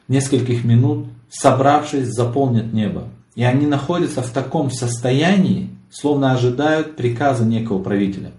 нескольких 0.08 0.64
минут, 0.64 1.08
собравшись, 1.30 2.10
заполнят 2.10 2.74
небо. 2.74 3.08
И 3.36 3.44
они 3.44 3.68
находятся 3.68 4.22
в 4.22 4.32
таком 4.32 4.72
состоянии, 4.72 5.70
словно 5.92 6.32
ожидают 6.32 6.96
приказа 6.96 7.46
некого 7.46 7.82
правителя. 7.82 8.32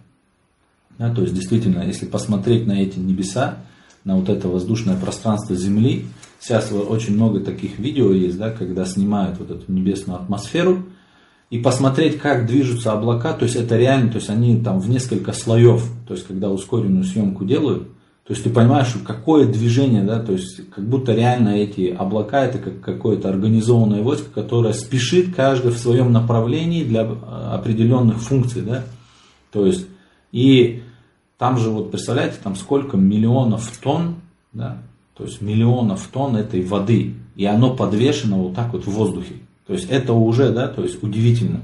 Да, 0.98 1.12
то 1.12 1.22
есть, 1.22 1.34
действительно, 1.34 1.82
если 1.82 2.06
посмотреть 2.06 2.66
на 2.66 2.80
эти 2.80 2.98
небеса, 2.98 3.58
на 4.04 4.16
вот 4.16 4.28
это 4.28 4.48
воздушное 4.48 4.96
пространство 4.96 5.56
Земли, 5.56 6.06
сейчас 6.40 6.70
очень 6.72 7.14
много 7.14 7.40
таких 7.40 7.78
видео 7.78 8.12
есть, 8.12 8.38
да, 8.38 8.50
когда 8.50 8.84
снимают 8.84 9.38
вот 9.38 9.50
эту 9.50 9.72
небесную 9.72 10.20
атмосферу, 10.20 10.84
и 11.54 11.58
посмотреть, 11.60 12.18
как 12.18 12.46
движутся 12.46 12.94
облака, 12.94 13.32
то 13.32 13.44
есть 13.44 13.54
это 13.54 13.76
реально, 13.76 14.10
то 14.10 14.16
есть 14.16 14.28
они 14.28 14.60
там 14.60 14.80
в 14.80 14.90
несколько 14.90 15.32
слоев, 15.32 15.88
то 16.08 16.14
есть 16.14 16.26
когда 16.26 16.50
ускоренную 16.50 17.04
съемку 17.04 17.44
делают, 17.44 17.86
то 18.26 18.32
есть 18.32 18.42
ты 18.42 18.50
понимаешь, 18.50 18.92
какое 19.06 19.46
движение, 19.46 20.02
да, 20.02 20.18
то 20.18 20.32
есть 20.32 20.68
как 20.70 20.84
будто 20.84 21.14
реально 21.14 21.50
эти 21.50 21.94
облака 21.96 22.44
это 22.44 22.58
как 22.58 22.80
какое-то 22.80 23.28
организованное 23.28 24.02
войско, 24.02 24.30
которое 24.34 24.72
спешит 24.72 25.32
каждый 25.32 25.70
в 25.70 25.78
своем 25.78 26.10
направлении 26.10 26.82
для 26.82 27.02
определенных 27.02 28.20
функций, 28.20 28.62
да, 28.62 28.82
то 29.52 29.64
есть 29.64 29.86
и 30.32 30.82
там 31.38 31.58
же 31.58 31.70
вот 31.70 31.92
представляете, 31.92 32.38
там 32.42 32.56
сколько 32.56 32.96
миллионов 32.96 33.70
тонн, 33.80 34.16
да, 34.52 34.78
то 35.16 35.22
есть 35.22 35.40
миллионов 35.40 36.08
тонн 36.12 36.34
этой 36.34 36.62
воды, 36.62 37.14
и 37.36 37.44
оно 37.44 37.76
подвешено 37.76 38.42
вот 38.42 38.56
так 38.56 38.72
вот 38.72 38.86
в 38.86 38.90
воздухе. 38.90 39.34
То 39.66 39.72
есть 39.72 39.88
это 39.90 40.12
уже, 40.12 40.50
да, 40.50 40.68
то 40.68 40.82
есть 40.82 41.02
удивительно. 41.02 41.62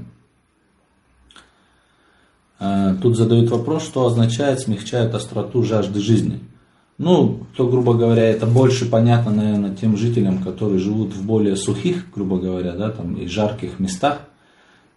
А, 2.59 2.95
тут 2.95 3.17
задают 3.17 3.49
вопрос, 3.49 3.83
что 3.83 4.05
означает 4.05 4.59
смягчает 4.59 5.13
остроту 5.13 5.63
жажды 5.63 5.99
жизни. 5.99 6.39
Ну, 6.97 7.47
то, 7.55 7.67
грубо 7.67 7.95
говоря, 7.95 8.23
это 8.23 8.45
больше 8.45 8.87
понятно, 8.87 9.31
наверное, 9.31 9.75
тем 9.75 9.97
жителям, 9.97 10.43
которые 10.43 10.77
живут 10.77 11.13
в 11.13 11.25
более 11.25 11.55
сухих, 11.55 12.05
грубо 12.13 12.37
говоря, 12.37 12.73
да, 12.73 12.91
там, 12.91 13.15
и 13.15 13.25
жарких 13.27 13.79
местах. 13.79 14.19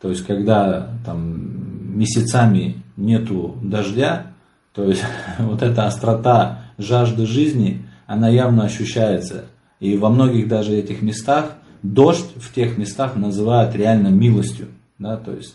То 0.02 0.10
есть, 0.10 0.26
когда 0.26 0.90
там 1.06 1.96
месяцами 1.96 2.82
нету 2.96 3.56
дождя, 3.62 4.32
то 4.74 4.84
есть 4.84 5.02
вот 5.38 5.62
эта 5.62 5.86
острота 5.86 6.64
жажды 6.76 7.26
жизни, 7.26 7.86
она 8.06 8.28
явно 8.28 8.64
ощущается. 8.64 9.46
И 9.80 9.96
во 9.96 10.10
многих 10.10 10.48
даже 10.48 10.74
этих 10.74 11.00
местах 11.00 11.56
дождь 11.84 12.26
в 12.36 12.52
тех 12.52 12.78
местах 12.78 13.14
называют 13.14 13.76
реально 13.76 14.08
милостью. 14.08 14.68
Да, 14.98 15.16
то 15.16 15.32
есть, 15.32 15.54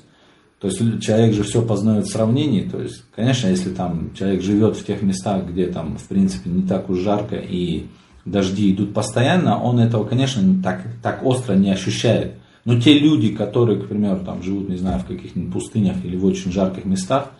то 0.59 0.67
есть 0.67 1.01
человек 1.01 1.33
же 1.33 1.43
все 1.43 1.61
познает 1.61 2.05
в 2.05 2.11
сравнении. 2.11 2.61
То 2.61 2.79
есть, 2.79 3.03
конечно, 3.15 3.47
если 3.47 3.71
там 3.71 4.11
человек 4.13 4.41
живет 4.41 4.77
в 4.77 4.85
тех 4.85 5.01
местах, 5.01 5.45
где 5.45 5.67
там, 5.67 5.97
в 5.97 6.07
принципе, 6.07 6.49
не 6.49 6.65
так 6.65 6.89
уж 6.89 6.99
жарко 6.99 7.35
и 7.35 7.87
дожди 8.25 8.71
идут 8.71 8.93
постоянно, 8.93 9.61
он 9.61 9.79
этого, 9.79 10.05
конечно, 10.05 10.41
так, 10.63 10.83
так 11.01 11.25
остро 11.25 11.55
не 11.55 11.71
ощущает. 11.71 12.35
Но 12.63 12.79
те 12.79 12.99
люди, 12.99 13.29
которые, 13.29 13.79
к 13.81 13.87
примеру, 13.87 14.19
там 14.23 14.43
живут, 14.43 14.69
не 14.69 14.77
знаю, 14.77 14.99
в 14.99 15.05
каких-нибудь 15.05 15.51
пустынях 15.51 15.95
или 16.03 16.15
в 16.15 16.25
очень 16.25 16.51
жарких 16.51 16.85
местах, 16.85 17.31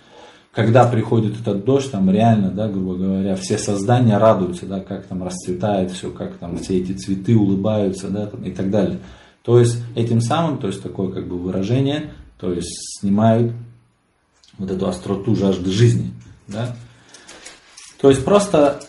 когда 0.59 0.85
приходит 0.85 1.39
этот 1.39 1.63
дождь, 1.63 1.89
там 1.89 2.11
реально, 2.11 2.51
да, 2.51 2.67
грубо 2.67 2.95
говоря, 2.95 3.37
все 3.37 3.57
создания 3.57 4.17
радуются, 4.17 4.65
да, 4.65 4.81
как 4.81 5.05
там 5.05 5.23
расцветает 5.23 5.89
все, 5.91 6.11
как 6.11 6.35
там 6.35 6.57
все 6.57 6.79
эти 6.79 6.91
цветы 6.91 7.37
улыбаются, 7.37 8.09
да, 8.09 8.25
там, 8.25 8.43
и 8.43 8.51
так 8.51 8.69
далее. 8.69 8.99
То 9.41 9.57
есть 9.57 9.77
этим 9.95 10.19
самым, 10.19 10.57
то 10.57 10.67
есть 10.67 10.83
такое 10.83 11.13
как 11.13 11.29
бы 11.29 11.39
выражение, 11.39 12.11
то 12.37 12.51
есть 12.51 12.99
снимают 12.99 13.53
вот 14.57 14.69
эту 14.69 14.85
остроту 14.89 15.33
жажды 15.33 15.71
жизни, 15.71 16.11
да. 16.49 16.75
То 18.01 18.09
есть 18.09 18.25
просто 18.25 18.81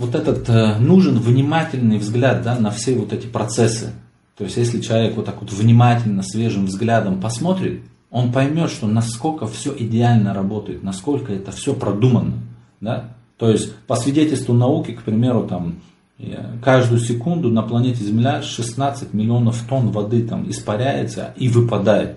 вот 0.00 0.16
этот 0.16 0.48
э, 0.48 0.76
нужен 0.78 1.20
внимательный 1.20 1.98
взгляд, 1.98 2.42
да, 2.42 2.58
на 2.58 2.72
все 2.72 2.96
вот 2.96 3.12
эти 3.12 3.28
процессы. 3.28 3.92
То 4.36 4.42
есть 4.42 4.56
если 4.56 4.80
человек 4.80 5.14
вот 5.14 5.26
так 5.26 5.40
вот 5.40 5.52
внимательно, 5.52 6.24
свежим 6.24 6.66
взглядом 6.66 7.20
посмотрит, 7.20 7.82
он 8.16 8.32
поймет, 8.32 8.70
что 8.70 8.86
насколько 8.86 9.46
все 9.46 9.74
идеально 9.78 10.32
работает, 10.32 10.82
насколько 10.82 11.34
это 11.34 11.52
все 11.52 11.74
продумано. 11.74 12.32
Да? 12.80 13.10
То 13.36 13.50
есть, 13.50 13.76
по 13.86 13.94
свидетельству 13.94 14.54
науки, 14.54 14.92
к 14.92 15.02
примеру, 15.02 15.46
там, 15.46 15.82
э, 16.18 16.56
каждую 16.64 17.00
секунду 17.00 17.50
на 17.50 17.60
планете 17.60 18.02
Земля 18.02 18.40
16 18.40 19.12
миллионов 19.12 19.62
тонн 19.68 19.90
воды 19.90 20.26
там 20.26 20.48
испаряется 20.48 21.34
и 21.36 21.48
выпадает. 21.50 22.16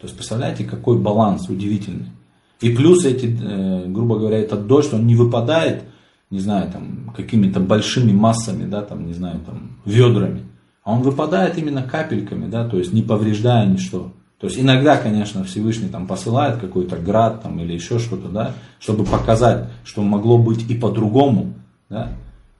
То 0.00 0.06
есть, 0.06 0.16
представляете, 0.16 0.64
какой 0.64 0.98
баланс 0.98 1.50
удивительный. 1.50 2.06
И 2.62 2.70
плюс 2.70 3.04
эти, 3.04 3.26
э, 3.26 3.88
грубо 3.88 4.18
говоря, 4.18 4.38
этот 4.38 4.66
дождь, 4.66 4.94
он 4.94 5.06
не 5.06 5.16
выпадает, 5.16 5.82
не 6.30 6.40
знаю, 6.40 6.72
там, 6.72 7.12
какими-то 7.14 7.60
большими 7.60 8.12
массами, 8.12 8.64
да, 8.64 8.80
там, 8.80 9.06
не 9.06 9.12
знаю, 9.12 9.40
там, 9.44 9.76
ведрами. 9.84 10.46
А 10.82 10.92
он 10.92 11.02
выпадает 11.02 11.58
именно 11.58 11.82
капельками, 11.82 12.48
да, 12.48 12.66
то 12.66 12.78
есть 12.78 12.94
не 12.94 13.02
повреждая 13.02 13.66
ничто. 13.66 14.14
То 14.38 14.48
есть 14.48 14.58
иногда, 14.58 14.96
конечно, 14.98 15.44
Всевышний 15.44 15.88
там 15.88 16.06
посылает 16.06 16.58
какой-то 16.58 16.96
град 16.96 17.42
там, 17.42 17.58
или 17.60 17.72
еще 17.72 17.98
что-то, 17.98 18.28
да, 18.28 18.54
чтобы 18.78 19.04
показать, 19.04 19.68
что 19.84 20.02
могло 20.02 20.36
быть 20.36 20.68
и 20.70 20.74
по-другому, 20.74 21.54
да, 21.88 22.12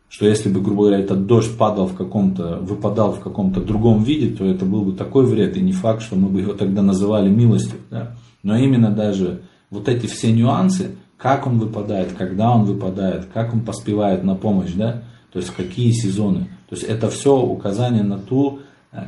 что 0.09 0.27
если 0.27 0.49
бы, 0.49 0.61
грубо 0.61 0.85
говоря, 0.85 1.01
этот 1.01 1.27
дождь 1.27 1.57
падал 1.59 1.87
в 1.87 1.95
каком-то, 1.95 2.59
выпадал 2.63 3.13
в 3.13 3.21
каком-то 3.21 3.61
другом 3.61 4.05
виде, 4.05 4.35
то 4.35 4.45
это 4.45 4.65
был 4.65 4.83
бы 4.83 4.93
такой 4.93 5.27
вред, 5.27 5.57
и 5.57 5.61
не 5.61 5.73
факт, 5.73 6.03
что 6.03 6.17
мы 6.17 6.29
бы 6.29 6.41
его 6.41 6.55
тогда 6.55 6.81
называли 6.81 7.29
милостью. 7.29 7.79
Да? 7.91 8.17
Но 8.43 8.57
именно 8.57 8.91
даже 8.91 9.43
вот 9.71 9.89
эти 9.89 10.07
все 10.07 10.33
нюансы, 10.33 10.93
как 11.19 11.47
он 11.47 11.59
выпадает, 11.59 12.13
когда 12.13 12.53
он 12.53 12.65
выпадает, 12.65 13.27
как 13.35 13.53
он 13.53 13.61
поспевает 13.61 14.23
на 14.23 14.35
помощь, 14.35 14.73
да, 14.75 15.03
то 15.33 15.39
есть 15.39 15.51
какие 15.51 15.93
сезоны. 15.93 16.49
То 16.69 16.77
есть 16.77 16.85
это 16.85 17.11
все 17.11 17.39
указание 17.39 18.03
на 18.03 18.19
ту, 18.19 18.61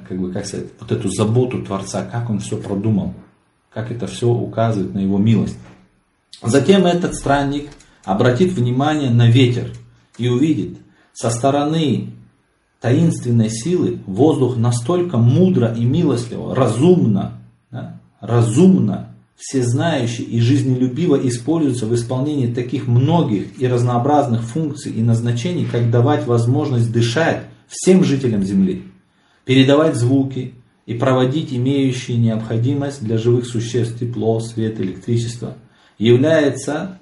как 0.08 0.20
бы, 0.20 0.32
как 0.32 0.46
сказать, 0.46 0.66
вот 0.78 0.92
эту 0.92 1.08
заботу 1.10 1.62
Творца, 1.62 2.04
как 2.04 2.30
он 2.30 2.40
все 2.40 2.56
продумал, 2.56 3.14
как 3.72 3.90
это 3.90 4.06
все 4.06 4.28
указывает 4.28 4.94
на 4.94 4.98
его 4.98 5.18
милость. 5.18 5.58
Затем 6.42 6.86
этот 6.86 7.14
странник 7.14 7.70
обратит 8.04 8.52
внимание 8.52 9.10
на 9.10 9.28
ветер 9.28 9.72
и 10.18 10.28
увидит, 10.28 10.78
со 11.12 11.30
стороны 11.30 12.10
таинственной 12.80 13.50
силы 13.50 13.98
воздух 14.06 14.56
настолько 14.56 15.18
мудро 15.18 15.72
и 15.74 15.84
милостливо, 15.84 16.54
разумно, 16.54 17.40
да, 17.70 18.00
разумно 18.20 19.14
всезнающий 19.36 20.24
и 20.24 20.40
жизнелюбиво 20.40 21.16
используется 21.28 21.86
в 21.86 21.94
исполнении 21.94 22.52
таких 22.52 22.88
многих 22.88 23.60
и 23.60 23.68
разнообразных 23.68 24.42
функций 24.42 24.92
и 24.92 25.00
назначений, 25.00 25.64
как 25.64 25.90
давать 25.90 26.26
возможность 26.26 26.92
дышать 26.92 27.44
всем 27.68 28.02
жителям 28.02 28.42
Земли, 28.42 28.84
передавать 29.48 29.96
звуки 29.96 30.52
и 30.84 30.92
проводить 30.92 31.54
имеющие 31.54 32.18
необходимость 32.18 33.02
для 33.02 33.16
живых 33.16 33.46
существ 33.46 33.98
тепло, 33.98 34.40
свет, 34.40 34.78
электричество, 34.78 35.54
является 35.96 36.98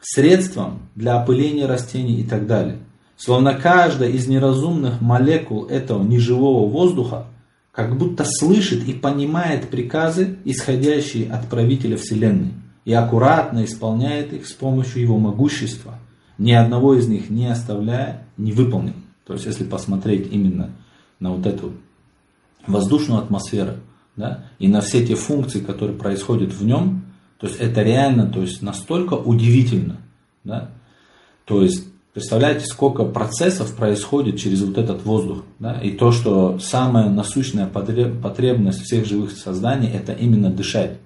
средством 0.00 0.78
для 0.94 1.20
опыления 1.20 1.66
растений 1.66 2.20
и 2.20 2.22
так 2.22 2.46
далее. 2.46 2.78
Словно 3.16 3.54
каждая 3.54 4.10
из 4.10 4.28
неразумных 4.28 5.00
молекул 5.00 5.64
этого 5.64 6.00
неживого 6.04 6.68
воздуха 6.68 7.26
как 7.72 7.98
будто 7.98 8.24
слышит 8.24 8.86
и 8.86 8.92
понимает 8.92 9.68
приказы, 9.68 10.36
исходящие 10.44 11.28
от 11.28 11.48
правителя 11.48 11.96
Вселенной, 11.96 12.52
и 12.84 12.92
аккуратно 12.92 13.64
исполняет 13.64 14.32
их 14.32 14.46
с 14.46 14.52
помощью 14.52 15.02
его 15.02 15.18
могущества, 15.18 15.98
ни 16.38 16.52
одного 16.52 16.94
из 16.94 17.08
них 17.08 17.28
не 17.28 17.48
оставляя 17.48 18.22
невыполненным. 18.36 19.02
То 19.26 19.32
есть, 19.32 19.46
если 19.46 19.64
посмотреть 19.64 20.32
именно 20.32 20.70
на 21.18 21.32
вот 21.32 21.44
эту 21.44 21.72
воздушную 22.68 23.20
атмосферу, 23.20 23.74
да, 24.16 24.44
и 24.58 24.68
на 24.68 24.80
все 24.80 25.06
те 25.06 25.14
функции, 25.14 25.60
которые 25.60 25.96
происходят 25.96 26.52
в 26.52 26.64
нем, 26.64 27.04
то 27.38 27.46
есть 27.46 27.58
это 27.60 27.82
реально, 27.82 28.26
то 28.26 28.40
есть 28.40 28.62
настолько 28.62 29.14
удивительно, 29.14 29.98
да, 30.44 30.70
то 31.44 31.62
есть 31.62 31.84
Представляете, 32.18 32.66
сколько 32.66 33.04
процессов 33.04 33.76
происходит 33.76 34.40
через 34.40 34.62
вот 34.62 34.76
этот 34.76 35.04
воздух. 35.04 35.44
Да? 35.60 35.80
И 35.80 35.92
то, 35.92 36.10
что 36.10 36.58
самая 36.58 37.08
насущная 37.10 37.68
потребность 37.68 38.82
всех 38.82 39.06
живых 39.06 39.30
созданий, 39.30 39.88
это 39.88 40.14
именно 40.14 40.50
дышать. 40.50 40.98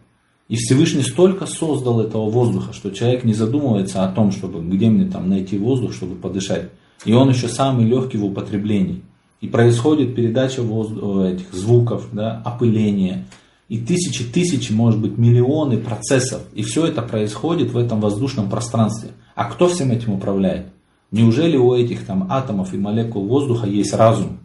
И 0.49 0.57
Всевышний 0.57 1.03
столько 1.03 1.45
создал 1.45 2.01
этого 2.01 2.31
воздуха, 2.31 2.73
что 2.73 2.91
человек 2.91 3.25
не 3.25 3.35
задумывается 3.35 4.05
о 4.05 4.09
том, 4.11 4.33
чтобы 4.33 4.63
где 4.63 4.89
мне 4.89 5.05
там 5.05 5.29
найти 5.29 5.59
воздух, 5.59 5.93
чтобы 5.93 6.15
подышать. 6.15 6.71
И 7.05 7.13
он 7.13 7.29
еще 7.29 7.49
самый 7.49 7.85
легкий 7.85 8.17
в 8.17 8.25
употреблении. 8.25 9.03
И 9.43 9.49
происходит 9.49 10.15
передача 10.15 10.63
воздуха, 10.63 11.27
этих 11.27 11.53
звуков, 11.53 12.07
да, 12.13 12.41
опыление. 12.45 13.25
И 13.69 13.79
тысячи, 13.79 14.23
тысячи, 14.23 14.73
может 14.73 15.01
быть, 15.01 15.19
миллионы 15.19 15.79
процессов. 15.79 16.43
И 16.55 16.63
все 16.63 16.87
это 16.87 17.03
происходит 17.03 17.73
в 17.73 17.77
этом 17.77 18.01
воздушном 18.01 18.49
пространстве. 18.49 19.11
А 19.35 19.47
кто 19.47 19.67
всем 19.67 19.91
этим 19.91 20.13
управляет? 20.13 20.67
Неужели 21.11 21.57
у 21.57 21.75
этих 21.75 22.07
там 22.07 22.29
атомов 22.31 22.73
и 22.73 22.79
молекул 22.79 23.27
воздуха 23.27 23.67
есть 23.67 23.93
разум, 23.93 24.39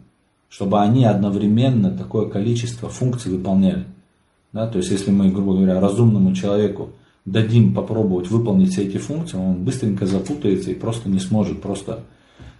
чтобы 0.48 0.80
они 0.80 1.04
одновременно 1.04 1.92
такое 1.92 2.28
количество 2.28 2.88
функций 2.88 3.30
выполняли? 3.30 3.84
Да, 4.52 4.66
то 4.66 4.78
есть, 4.78 4.90
если 4.90 5.12
мы, 5.12 5.30
грубо 5.30 5.54
говоря, 5.54 5.78
разумному 5.78 6.34
человеку 6.34 6.90
дадим 7.24 7.72
попробовать 7.72 8.30
выполнить 8.30 8.72
все 8.72 8.82
эти 8.82 8.96
функции, 8.96 9.36
он 9.36 9.62
быстренько 9.62 10.06
запутается 10.06 10.72
и 10.72 10.74
просто 10.74 11.08
не 11.08 11.20
сможет, 11.20 11.62
просто 11.62 12.00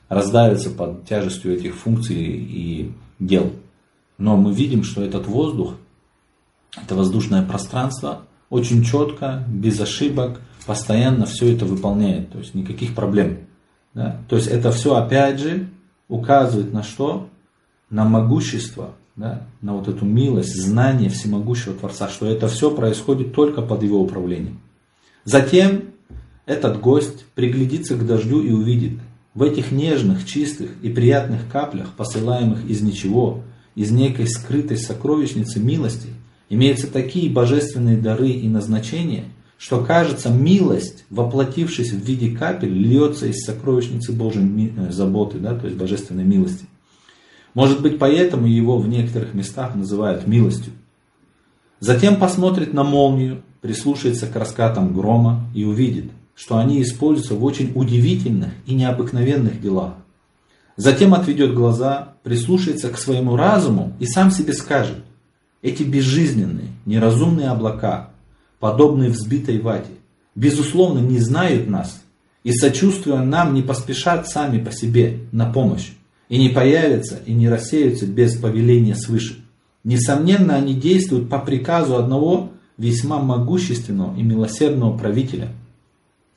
раздавится 0.08 0.70
под 0.70 1.04
тяжестью 1.06 1.54
этих 1.54 1.74
функций 1.76 2.16
и 2.16 2.92
дел. 3.18 3.52
Но 4.16 4.36
мы 4.36 4.52
видим, 4.52 4.82
что 4.82 5.02
этот 5.02 5.26
воздух, 5.26 5.74
это 6.76 6.94
воздушное 6.94 7.42
пространство, 7.42 8.22
очень 8.50 8.82
четко, 8.82 9.44
без 9.48 9.80
ошибок, 9.80 10.40
постоянно 10.66 11.26
все 11.26 11.54
это 11.54 11.64
выполняет, 11.64 12.30
то 12.30 12.38
есть 12.38 12.54
никаких 12.54 12.94
проблем. 12.94 13.38
Да? 13.94 14.20
То 14.28 14.36
есть 14.36 14.48
это 14.48 14.70
все 14.70 14.96
опять 14.96 15.40
же 15.40 15.68
указывает 16.08 16.72
на 16.72 16.82
что? 16.82 17.28
На 17.90 18.04
могущество, 18.04 18.92
да? 19.16 19.46
на 19.60 19.74
вот 19.74 19.88
эту 19.88 20.04
милость, 20.04 20.60
знание 20.60 21.10
всемогущего 21.10 21.74
Творца, 21.74 22.08
что 22.08 22.26
это 22.26 22.48
все 22.48 22.70
происходит 22.70 23.34
только 23.34 23.62
под 23.62 23.82
его 23.82 24.00
управлением. 24.00 24.60
Затем 25.24 25.84
этот 26.46 26.80
гость 26.80 27.26
приглядится 27.34 27.96
к 27.96 28.06
дождю 28.06 28.40
и 28.40 28.50
увидит, 28.50 28.98
в 29.34 29.42
этих 29.42 29.70
нежных, 29.72 30.26
чистых 30.26 30.70
и 30.82 30.90
приятных 30.90 31.48
каплях, 31.50 31.94
посылаемых 31.96 32.68
из 32.68 32.80
ничего, 32.80 33.42
из 33.74 33.90
некой 33.90 34.26
скрытой 34.26 34.76
сокровищницы 34.76 35.60
милости, 35.60 36.08
имеются 36.48 36.86
такие 36.86 37.30
божественные 37.30 37.96
дары 37.96 38.30
и 38.30 38.48
назначения– 38.48 39.24
что 39.58 39.84
кажется, 39.84 40.30
милость, 40.30 41.04
воплотившись 41.10 41.90
в 41.90 42.04
виде 42.04 42.30
капель, 42.30 42.72
льется 42.72 43.26
из 43.26 43.44
сокровищницы 43.44 44.12
Божьей 44.12 44.72
э, 44.76 44.92
заботы, 44.92 45.38
да, 45.38 45.58
то 45.58 45.66
есть 45.66 45.76
божественной 45.76 46.24
милости. 46.24 46.66
Может 47.54 47.82
быть, 47.82 47.98
поэтому 47.98 48.46
его 48.46 48.78
в 48.78 48.88
некоторых 48.88 49.34
местах 49.34 49.74
называют 49.74 50.28
милостью. 50.28 50.72
Затем 51.80 52.16
посмотрит 52.16 52.72
на 52.72 52.84
молнию, 52.84 53.42
прислушается 53.60 54.28
к 54.28 54.36
раскатам 54.36 54.94
грома 54.94 55.50
и 55.54 55.64
увидит, 55.64 56.12
что 56.38 56.56
они 56.58 56.80
используются 56.80 57.34
в 57.34 57.44
очень 57.44 57.72
удивительных 57.74 58.50
и 58.64 58.74
необыкновенных 58.74 59.60
делах. 59.60 59.94
Затем 60.76 61.12
отведет 61.12 61.52
глаза, 61.52 62.14
прислушается 62.22 62.90
к 62.90 62.98
своему 62.98 63.34
разуму 63.34 63.92
и 63.98 64.06
сам 64.06 64.30
себе 64.30 64.52
скажет, 64.52 64.98
эти 65.62 65.82
безжизненные, 65.82 66.68
неразумные 66.86 67.48
облака, 67.48 68.10
подобные 68.60 69.10
взбитой 69.10 69.58
вате, 69.60 69.90
безусловно 70.36 71.00
не 71.00 71.18
знают 71.18 71.68
нас 71.68 72.00
и, 72.44 72.52
сочувствуя 72.52 73.20
нам, 73.20 73.52
не 73.52 73.62
поспешат 73.62 74.28
сами 74.28 74.62
по 74.62 74.70
себе 74.70 75.18
на 75.32 75.52
помощь, 75.52 75.90
и 76.28 76.38
не 76.38 76.50
появятся 76.50 77.18
и 77.26 77.32
не 77.32 77.48
рассеются 77.48 78.06
без 78.06 78.36
повеления 78.38 78.94
свыше. 78.94 79.44
Несомненно, 79.82 80.54
они 80.54 80.74
действуют 80.74 81.28
по 81.28 81.40
приказу 81.40 81.96
одного 81.96 82.52
весьма 82.76 83.18
могущественного 83.18 84.16
и 84.16 84.22
милосердного 84.22 84.96
правителя. 84.96 85.48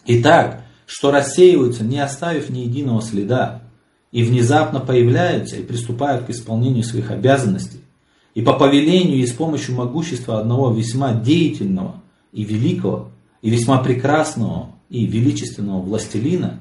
Итак, 0.06 0.64
что 0.86 1.12
рассеиваются, 1.12 1.84
не 1.84 2.00
оставив 2.00 2.50
ни 2.50 2.60
единого 2.60 3.02
следа, 3.02 3.62
и 4.12 4.24
внезапно 4.24 4.80
появляются 4.80 5.56
и 5.56 5.64
приступают 5.64 6.26
к 6.26 6.30
исполнению 6.30 6.84
своих 6.84 7.12
обязанностей, 7.12 7.80
и 8.34 8.42
по 8.42 8.54
повелению 8.54 9.18
и 9.18 9.26
с 9.26 9.32
помощью 9.32 9.76
могущества 9.76 10.40
одного 10.40 10.72
весьма 10.72 11.14
деятельного 11.14 12.02
и 12.34 12.44
великого, 12.44 13.10
и 13.42 13.50
весьма 13.50 13.78
прекрасного 13.78 14.70
и 14.90 15.06
величественного 15.06 15.82
властелина, 15.82 16.60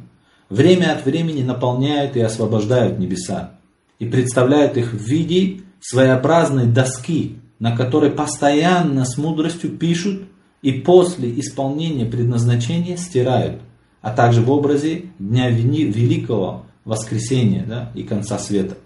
время 0.49 0.93
от 0.93 1.05
времени 1.05 1.43
наполняют 1.43 2.17
и 2.17 2.21
освобождают 2.21 2.99
небеса, 2.99 3.55
и 3.99 4.07
представляют 4.07 4.77
их 4.77 4.93
в 4.93 4.99
виде 4.99 5.63
своеобразной 5.81 6.67
доски, 6.67 7.37
на 7.59 7.77
которой 7.77 8.11
постоянно 8.11 9.05
с 9.05 9.19
мудростью 9.19 9.71
пишут 9.71 10.23
и 10.63 10.73
после 10.73 11.39
исполнения 11.41 12.05
предназначения 12.05 12.97
стирают, 12.97 13.61
а 14.03 14.11
также 14.13 14.43
в 14.43 14.51
образе 14.51 15.07
Дня 15.19 15.51
Великого 15.51 16.65
Воскресения 16.85 17.65
да, 17.67 17.93
и 17.95 18.03
конца 18.03 18.39
света. 18.39 18.77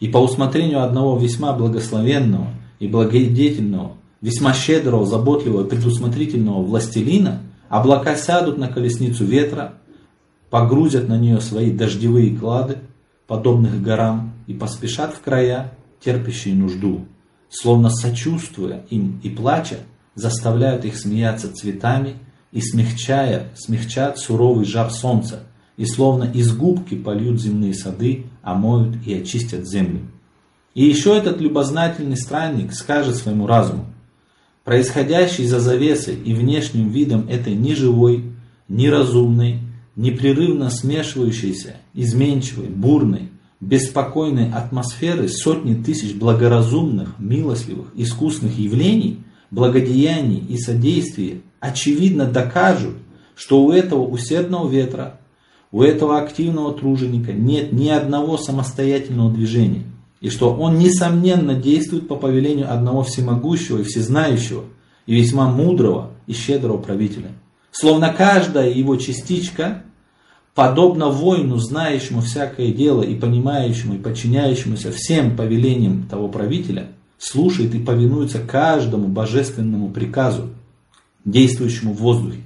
И 0.00 0.08
по 0.08 0.18
усмотрению 0.18 0.82
одного 0.82 1.18
весьма 1.18 1.52
благословенного 1.52 2.48
и 2.78 2.88
благодетельного 2.88 3.92
весьма 4.20 4.52
щедрого, 4.52 5.06
заботливого 5.06 5.66
и 5.66 5.68
предусмотрительного 5.68 6.62
властелина, 6.62 7.42
облака 7.68 8.16
сядут 8.16 8.58
на 8.58 8.68
колесницу 8.68 9.24
ветра, 9.24 9.74
погрузят 10.50 11.08
на 11.08 11.18
нее 11.18 11.40
свои 11.40 11.70
дождевые 11.70 12.36
клады, 12.36 12.78
подобных 13.26 13.80
горам, 13.82 14.34
и 14.46 14.54
поспешат 14.54 15.14
в 15.14 15.20
края, 15.20 15.72
терпящие 16.00 16.54
нужду, 16.54 17.06
словно 17.48 17.90
сочувствуя 17.90 18.84
им 18.90 19.20
и 19.22 19.30
плача, 19.30 19.78
заставляют 20.20 20.84
их 20.84 20.96
смеяться 20.96 21.52
цветами 21.52 22.16
и 22.52 22.60
смягчая, 22.60 23.48
смягчат 23.56 24.18
суровый 24.18 24.64
жар 24.64 24.90
солнца, 24.90 25.44
и 25.76 25.86
словно 25.86 26.24
из 26.24 26.54
губки 26.54 26.94
польют 26.94 27.40
земные 27.40 27.74
сады, 27.74 28.26
омоют 28.42 28.96
и 29.06 29.14
очистят 29.14 29.66
землю. 29.66 30.00
И 30.74 30.84
еще 30.84 31.16
этот 31.16 31.40
любознательный 31.40 32.16
странник 32.16 32.72
скажет 32.72 33.16
своему 33.16 33.46
разуму, 33.46 33.86
происходящий 34.64 35.46
за 35.46 35.58
завесой 35.58 36.16
и 36.16 36.34
внешним 36.34 36.90
видом 36.90 37.26
этой 37.28 37.54
ни 37.54 37.74
живой, 37.74 38.32
ни 38.68 38.86
разумной, 38.86 39.60
непрерывно 39.96 40.70
смешивающейся, 40.70 41.76
изменчивой, 41.94 42.68
бурной, 42.68 43.30
беспокойной 43.60 44.50
атмосферы 44.50 45.28
сотни 45.28 45.74
тысяч 45.74 46.14
благоразумных, 46.14 47.18
милостливых, 47.18 47.88
искусных 47.94 48.58
явлений, 48.58 49.20
благодеяний 49.50 50.44
и 50.48 50.58
содействий 50.58 51.42
очевидно 51.60 52.26
докажут, 52.26 52.96
что 53.34 53.62
у 53.62 53.72
этого 53.72 54.06
усердного 54.06 54.68
ветра, 54.68 55.20
у 55.72 55.82
этого 55.82 56.20
активного 56.20 56.72
труженика 56.72 57.32
нет 57.32 57.72
ни 57.72 57.88
одного 57.88 58.36
самостоятельного 58.36 59.32
движения, 59.32 59.84
и 60.20 60.28
что 60.28 60.54
он 60.54 60.78
несомненно 60.78 61.54
действует 61.54 62.08
по 62.08 62.16
повелению 62.16 62.72
одного 62.72 63.02
всемогущего 63.02 63.78
и 63.78 63.84
всезнающего, 63.84 64.64
и 65.06 65.14
весьма 65.14 65.50
мудрого 65.50 66.10
и 66.26 66.32
щедрого 66.32 66.78
правителя. 66.78 67.32
Словно 67.70 68.12
каждая 68.12 68.70
его 68.70 68.96
частичка 68.96 69.84
подобно 70.54 71.08
воину, 71.08 71.56
знающему 71.56 72.20
всякое 72.20 72.72
дело 72.72 73.02
и 73.02 73.14
понимающему 73.14 73.94
и 73.94 73.98
подчиняющемуся 73.98 74.92
всем 74.92 75.36
повелениям 75.36 76.06
того 76.08 76.28
правителя, 76.28 76.88
слушает 77.20 77.74
и 77.74 77.78
повинуется 77.78 78.38
каждому 78.38 79.06
божественному 79.06 79.90
приказу, 79.90 80.48
действующему 81.24 81.92
в 81.92 81.98
воздухе. 81.98 82.40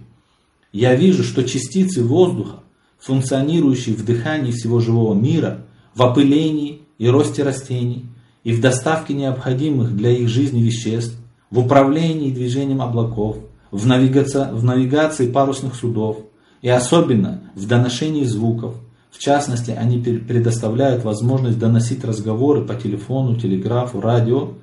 Я 0.72 0.96
вижу, 0.96 1.22
что 1.22 1.44
частицы 1.44 2.02
воздуха, 2.02 2.58
функционирующие 2.98 3.94
в 3.94 4.04
дыхании 4.04 4.50
всего 4.50 4.80
живого 4.80 5.14
мира, 5.14 5.64
в 5.94 6.02
опылении 6.02 6.82
и 6.98 7.08
росте 7.08 7.44
растений, 7.44 8.06
и 8.42 8.52
в 8.52 8.60
доставке 8.60 9.14
необходимых 9.14 9.96
для 9.96 10.10
их 10.10 10.28
жизни 10.28 10.60
веществ, 10.60 11.16
в 11.50 11.60
управлении 11.60 12.32
движением 12.32 12.82
облаков, 12.82 13.36
в 13.70 13.86
навигации, 13.86 14.50
в 14.50 14.64
навигации 14.64 15.30
парусных 15.30 15.76
судов, 15.76 16.18
и 16.62 16.68
особенно 16.68 17.42
в 17.54 17.68
доношении 17.68 18.24
звуков. 18.24 18.74
В 19.12 19.18
частности, 19.18 19.70
они 19.70 19.98
предоставляют 19.98 21.04
возможность 21.04 21.60
доносить 21.60 22.04
разговоры 22.04 22.64
по 22.64 22.74
телефону, 22.74 23.36
телеграфу, 23.36 24.00
радио 24.00 24.54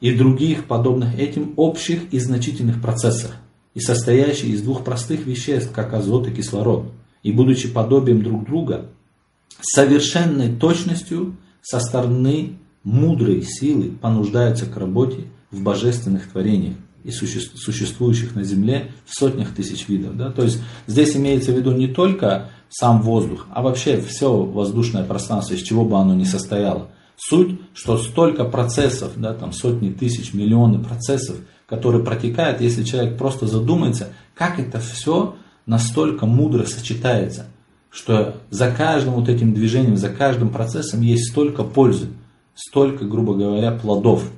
и 0.00 0.14
других 0.14 0.66
подобных 0.66 1.18
этим 1.18 1.52
общих 1.56 2.12
и 2.12 2.18
значительных 2.18 2.80
процессах, 2.80 3.36
и 3.74 3.80
состоящие 3.80 4.52
из 4.52 4.62
двух 4.62 4.84
простых 4.84 5.26
веществ, 5.26 5.72
как 5.72 5.92
азот 5.92 6.28
и 6.28 6.30
кислород, 6.30 6.92
и 7.22 7.32
будучи 7.32 7.68
подобием 7.68 8.22
друг 8.22 8.44
друга, 8.44 8.86
совершенной 9.60 10.54
точностью 10.54 11.36
со 11.62 11.80
стороны 11.80 12.58
мудрой 12.84 13.42
силы 13.42 13.90
понуждаются 13.90 14.66
к 14.66 14.76
работе 14.76 15.24
в 15.50 15.62
божественных 15.62 16.30
творениях 16.30 16.76
и 17.04 17.10
существующих 17.10 18.34
на 18.34 18.44
Земле 18.44 18.92
в 19.06 19.14
сотнях 19.14 19.54
тысяч 19.54 19.88
видов. 19.88 20.16
Да? 20.16 20.30
То 20.30 20.42
есть 20.42 20.60
здесь 20.86 21.16
имеется 21.16 21.52
в 21.52 21.56
виду 21.56 21.72
не 21.72 21.88
только 21.88 22.50
сам 22.68 23.02
воздух, 23.02 23.46
а 23.50 23.62
вообще 23.62 24.00
все 24.00 24.42
воздушное 24.42 25.04
пространство, 25.04 25.54
из 25.54 25.62
чего 25.62 25.84
бы 25.84 25.96
оно 25.98 26.14
ни 26.14 26.24
состояло. 26.24 26.88
Суть, 27.20 27.60
что 27.74 27.98
столько 27.98 28.44
процессов, 28.44 29.12
да, 29.16 29.34
там 29.34 29.52
сотни 29.52 29.90
тысяч, 29.90 30.32
миллионы 30.32 30.78
процессов, 30.78 31.36
которые 31.66 32.04
протекают, 32.04 32.60
если 32.60 32.84
человек 32.84 33.18
просто 33.18 33.48
задумается, 33.48 34.08
как 34.36 34.60
это 34.60 34.78
все 34.78 35.34
настолько 35.66 36.26
мудро 36.26 36.64
сочетается, 36.64 37.46
что 37.90 38.36
за 38.50 38.70
каждым 38.70 39.14
вот 39.14 39.28
этим 39.28 39.52
движением, 39.52 39.96
за 39.96 40.10
каждым 40.10 40.50
процессом 40.50 41.00
есть 41.00 41.30
столько 41.30 41.64
пользы, 41.64 42.06
столько, 42.54 43.04
грубо 43.04 43.34
говоря, 43.34 43.72
плодов. 43.72 44.30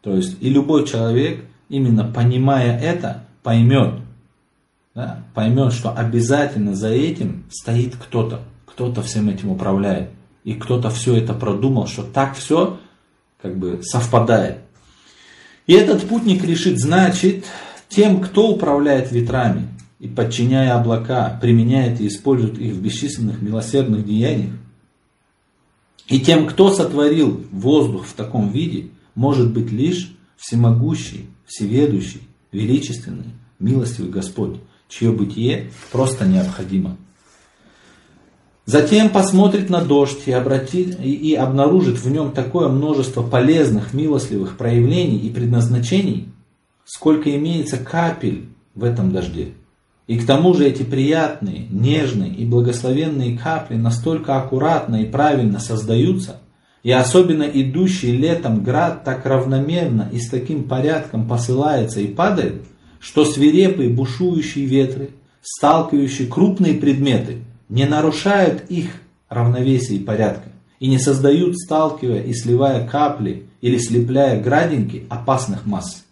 То 0.00 0.14
есть 0.14 0.36
и 0.40 0.48
любой 0.48 0.86
человек, 0.86 1.44
именно 1.68 2.04
понимая 2.04 2.78
это, 2.78 3.24
поймет, 3.42 3.94
да, 4.94 5.24
поймет, 5.34 5.72
что 5.72 5.90
обязательно 5.90 6.76
за 6.76 6.90
этим 6.90 7.44
стоит 7.50 7.96
кто-то, 7.96 8.40
кто-то 8.66 9.02
всем 9.02 9.28
этим 9.28 9.50
управляет. 9.50 10.10
И 10.44 10.54
кто-то 10.54 10.90
все 10.90 11.16
это 11.16 11.34
продумал, 11.34 11.86
что 11.86 12.02
так 12.02 12.36
все 12.36 12.78
как 13.40 13.58
бы 13.58 13.80
совпадает. 13.82 14.58
И 15.66 15.74
этот 15.74 16.08
путник 16.08 16.44
решит, 16.44 16.78
значит, 16.78 17.44
тем, 17.88 18.20
кто 18.20 18.48
управляет 18.48 19.12
ветрами 19.12 19.68
и 19.98 20.08
подчиняя 20.08 20.74
облака, 20.74 21.38
применяет 21.40 22.00
и 22.00 22.06
использует 22.06 22.58
их 22.58 22.74
в 22.74 22.82
бесчисленных 22.82 23.42
милосердных 23.42 24.04
деяниях, 24.04 24.52
и 26.10 26.18
тем, 26.18 26.48
кто 26.48 26.72
сотворил 26.72 27.40
воздух 27.52 28.04
в 28.04 28.14
таком 28.14 28.50
виде, 28.50 28.88
может 29.14 29.52
быть 29.52 29.70
лишь 29.70 30.12
всемогущий, 30.36 31.26
всеведущий, 31.46 32.22
величественный, 32.50 33.32
милостивый 33.60 34.10
Господь, 34.10 34.56
чье 34.88 35.12
бытие 35.12 35.70
просто 35.92 36.26
необходимо. 36.26 36.96
Затем 38.70 39.08
посмотрит 39.08 39.68
на 39.68 39.80
дождь 39.82 40.20
и, 40.26 40.30
обратит, 40.30 41.00
и, 41.00 41.12
и 41.12 41.34
обнаружит 41.34 41.98
в 41.98 42.08
нем 42.08 42.30
такое 42.30 42.68
множество 42.68 43.20
полезных, 43.20 43.92
милостливых 43.92 44.56
проявлений 44.56 45.18
и 45.18 45.28
предназначений, 45.28 46.28
сколько 46.84 47.34
имеется 47.36 47.78
капель 47.78 48.44
в 48.76 48.84
этом 48.84 49.10
дожде. 49.10 49.54
И 50.06 50.16
к 50.20 50.24
тому 50.24 50.54
же 50.54 50.68
эти 50.68 50.84
приятные, 50.84 51.66
нежные 51.68 52.32
и 52.32 52.44
благословенные 52.44 53.36
капли 53.36 53.74
настолько 53.74 54.36
аккуратно 54.36 55.02
и 55.02 55.04
правильно 55.04 55.58
создаются– 55.58 56.40
и 56.82 56.92
особенно 56.92 57.42
идущий 57.42 58.16
летом 58.16 58.64
град 58.64 59.04
так 59.04 59.26
равномерно 59.26 60.08
и 60.12 60.18
с 60.18 60.30
таким 60.30 60.64
порядком 60.64 61.28
посылается 61.28 62.00
и 62.00 62.06
падает, 62.06 62.62
что 63.00 63.26
свирепые 63.26 63.90
бушующие 63.90 64.64
ветры, 64.64 65.10
сталкивающие 65.42 66.26
крупные 66.26 66.72
предметы, 66.72 67.42
не 67.70 67.86
нарушают 67.86 68.64
их 68.68 68.90
равновесия 69.28 69.94
и 69.94 70.04
порядка 70.04 70.50
и 70.80 70.88
не 70.88 70.98
создают, 70.98 71.56
сталкивая 71.56 72.22
и 72.22 72.34
сливая 72.34 72.86
капли 72.86 73.46
или 73.60 73.78
слепляя 73.78 74.42
градинки 74.42 75.06
опасных 75.08 75.66
масс. 75.66 76.04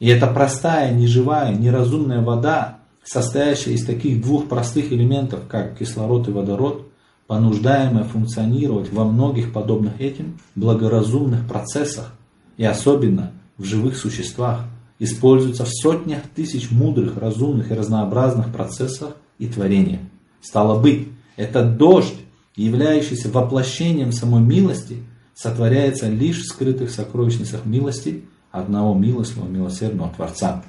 И 0.00 0.08
эта 0.08 0.26
простая, 0.26 0.92
неживая, 0.92 1.54
неразумная 1.54 2.22
вода, 2.22 2.78
состоящая 3.04 3.72
из 3.72 3.84
таких 3.84 4.20
двух 4.22 4.48
простых 4.48 4.92
элементов, 4.92 5.40
как 5.48 5.78
кислород 5.78 6.28
и 6.28 6.32
водород, 6.32 6.88
понуждаемое 7.26 8.04
функционировать 8.04 8.92
во 8.92 9.04
многих 9.04 9.52
подобных 9.52 10.00
этим 10.00 10.38
благоразумных 10.54 11.46
процессах 11.46 12.14
и 12.56 12.64
особенно 12.64 13.32
в 13.58 13.64
живых 13.64 13.96
существах, 13.96 14.64
используется 14.98 15.64
в 15.64 15.68
сотнях 15.68 16.22
тысяч 16.34 16.70
мудрых, 16.70 17.18
разумных 17.18 17.70
и 17.70 17.74
разнообразных 17.74 18.52
процессах 18.52 19.16
и 19.38 19.46
творениях. 19.46 20.00
Стало 20.40 20.80
быть, 20.80 21.08
этот 21.36 21.76
дождь, 21.76 22.16
являющийся 22.56 23.30
воплощением 23.30 24.12
самой 24.12 24.42
милости, 24.42 25.02
сотворяется 25.34 26.08
лишь 26.08 26.40
в 26.40 26.46
скрытых 26.46 26.90
сокровищницах 26.90 27.64
милости 27.64 28.24
одного 28.50 28.94
милостного, 28.94 29.48
милосердного 29.48 30.12
Творца. 30.14 30.64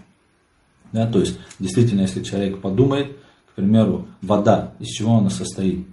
Да, 0.91 1.07
то 1.07 1.19
есть, 1.19 1.39
действительно, 1.59 2.01
если 2.01 2.23
человек 2.23 2.61
подумает, 2.61 3.17
к 3.51 3.55
примеру, 3.55 4.07
вода, 4.21 4.73
из 4.79 4.87
чего 4.87 5.17
она 5.17 5.29
состоит? 5.29 5.85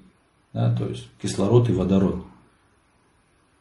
да, 0.57 0.75
то 0.75 0.89
есть 0.89 1.07
кислород 1.21 1.69
и 1.69 1.73
водород. 1.73 2.25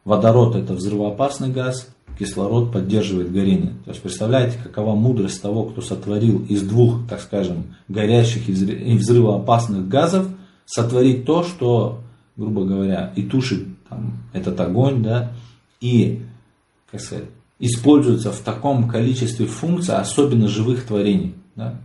Водород 0.06 0.56
это 0.56 0.72
взрывоопасный 0.72 1.50
газ, 1.50 1.94
кислород 2.18 2.72
поддерживает 2.72 3.32
горение. 3.32 3.72
То 3.84 3.90
есть 3.90 4.02
представляете, 4.02 4.58
какова 4.62 4.94
мудрость 4.94 5.42
того, 5.42 5.64
кто 5.64 5.80
сотворил 5.80 6.44
из 6.46 6.62
двух, 6.62 7.06
так 7.08 7.20
скажем, 7.20 7.74
горящих 7.88 8.48
и 8.48 8.96
взрывоопасных 8.96 9.88
газов, 9.88 10.28
сотворить 10.64 11.24
то, 11.24 11.42
что, 11.42 12.00
грубо 12.36 12.64
говоря, 12.64 13.12
и 13.16 13.22
тушит 13.22 13.66
там, 13.88 14.18
этот 14.32 14.58
огонь, 14.60 15.02
да, 15.02 15.32
и, 15.80 16.22
как 16.90 17.00
сказать, 17.00 17.26
используется 17.58 18.32
в 18.32 18.40
таком 18.40 18.88
количестве 18.88 19.46
функций, 19.46 19.94
особенно 19.96 20.48
живых 20.48 20.84
творений. 20.84 21.34
Да? 21.54 21.80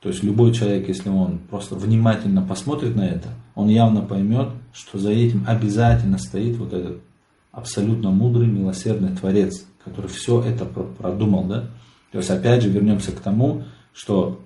То 0.00 0.10
есть 0.10 0.22
любой 0.22 0.54
человек, 0.54 0.88
если 0.88 1.08
он 1.08 1.38
просто 1.50 1.74
внимательно 1.74 2.42
посмотрит 2.42 2.94
на 2.94 3.06
это, 3.06 3.28
он 3.54 3.68
явно 3.68 4.02
поймет, 4.02 4.50
что 4.72 4.98
за 4.98 5.10
этим 5.10 5.44
обязательно 5.46 6.18
стоит 6.18 6.56
вот 6.56 6.72
этот 6.72 7.00
абсолютно 7.58 8.10
мудрый, 8.10 8.46
милосердный 8.46 9.16
Творец, 9.16 9.64
который 9.84 10.08
все 10.08 10.42
это 10.42 10.64
продумал. 10.64 11.44
Да? 11.44 11.66
То 12.12 12.18
есть 12.18 12.30
опять 12.30 12.62
же 12.62 12.70
вернемся 12.70 13.12
к 13.12 13.20
тому, 13.20 13.64
что 13.92 14.40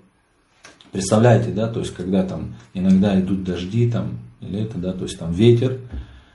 Представляете, 0.92 1.50
да, 1.50 1.68
то 1.68 1.80
есть 1.80 1.94
когда 1.94 2.22
там 2.22 2.54
иногда 2.74 3.18
идут 3.18 3.44
дожди 3.44 3.90
там, 3.90 4.18
или 4.42 4.60
это, 4.60 4.76
да, 4.76 4.92
то 4.92 5.04
есть 5.04 5.18
там 5.18 5.32
ветер, 5.32 5.78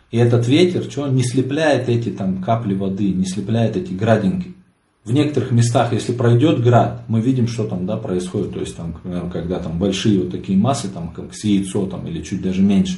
и 0.10 0.18
этот 0.18 0.48
ветер, 0.48 0.84
что 0.84 1.08
не 1.08 1.22
слепляет 1.22 1.88
эти 1.90 2.10
там 2.10 2.42
капли 2.42 2.74
воды, 2.74 3.10
не 3.10 3.26
слепляет 3.26 3.78
эти 3.78 3.94
градинки. 3.94 4.56
В 5.04 5.14
некоторых 5.14 5.52
местах, 5.52 5.94
если 5.94 6.12
пройдет 6.12 6.64
град, 6.64 7.04
мы 7.08 7.22
видим, 7.22 7.48
что 7.48 7.66
там 7.66 7.86
да, 7.86 7.98
происходит. 7.98 8.54
То 8.54 8.60
есть, 8.60 8.76
там, 8.76 8.94
к 8.94 9.02
примеру, 9.02 9.30
когда 9.32 9.60
там 9.60 9.78
большие 9.78 10.20
вот 10.20 10.32
такие 10.32 10.58
массы, 10.58 10.90
там, 10.90 11.12
как 11.12 11.34
с 11.34 11.44
яйцо 11.44 11.86
там, 11.86 12.08
или 12.08 12.22
чуть 12.24 12.42
даже 12.42 12.62
меньше, 12.62 12.98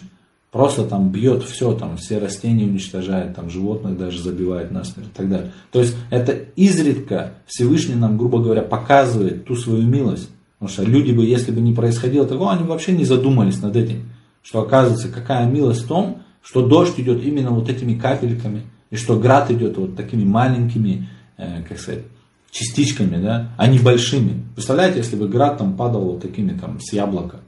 просто 0.51 0.85
там 0.85 1.09
бьет 1.09 1.43
все, 1.43 1.73
там 1.73 1.97
все 1.97 2.17
растения 2.17 2.65
уничтожает, 2.65 3.35
там 3.35 3.49
животных 3.49 3.97
даже 3.97 4.21
забивает 4.21 4.71
насмерть 4.71 5.07
и 5.07 5.17
так 5.17 5.29
далее. 5.29 5.51
То 5.71 5.79
есть 5.79 5.95
это 6.09 6.31
изредка 6.55 7.33
Всевышний 7.45 7.95
нам, 7.95 8.17
грубо 8.17 8.39
говоря, 8.41 8.61
показывает 8.61 9.45
ту 9.45 9.55
свою 9.55 9.83
милость. 9.83 10.29
Потому 10.57 10.73
что 10.73 10.83
люди 10.83 11.11
бы, 11.11 11.25
если 11.25 11.51
бы 11.51 11.61
не 11.61 11.73
происходило 11.73 12.27
такого, 12.27 12.51
они 12.51 12.63
вообще 12.63 12.91
не 12.91 13.05
задумались 13.05 13.61
над 13.61 13.75
этим. 13.75 14.09
Что 14.43 14.61
оказывается, 14.61 15.09
какая 15.09 15.45
милость 15.45 15.83
в 15.83 15.87
том, 15.87 16.21
что 16.43 16.67
дождь 16.67 16.99
идет 16.99 17.23
именно 17.23 17.51
вот 17.51 17.69
этими 17.69 17.97
капельками, 17.97 18.63
и 18.89 18.95
что 18.95 19.19
град 19.19 19.51
идет 19.51 19.77
вот 19.77 19.95
такими 19.95 20.23
маленькими, 20.23 21.07
э, 21.37 21.63
как 21.67 21.79
сказать, 21.79 22.03
частичками, 22.51 23.21
да, 23.21 23.51
а 23.57 23.67
не 23.67 23.79
большими. 23.79 24.43
Представляете, 24.55 24.97
если 24.97 25.15
бы 25.15 25.27
град 25.27 25.57
там 25.59 25.77
падал 25.77 26.01
вот 26.01 26.21
такими 26.21 26.57
там 26.57 26.79
с 26.79 26.91
яблока. 26.91 27.41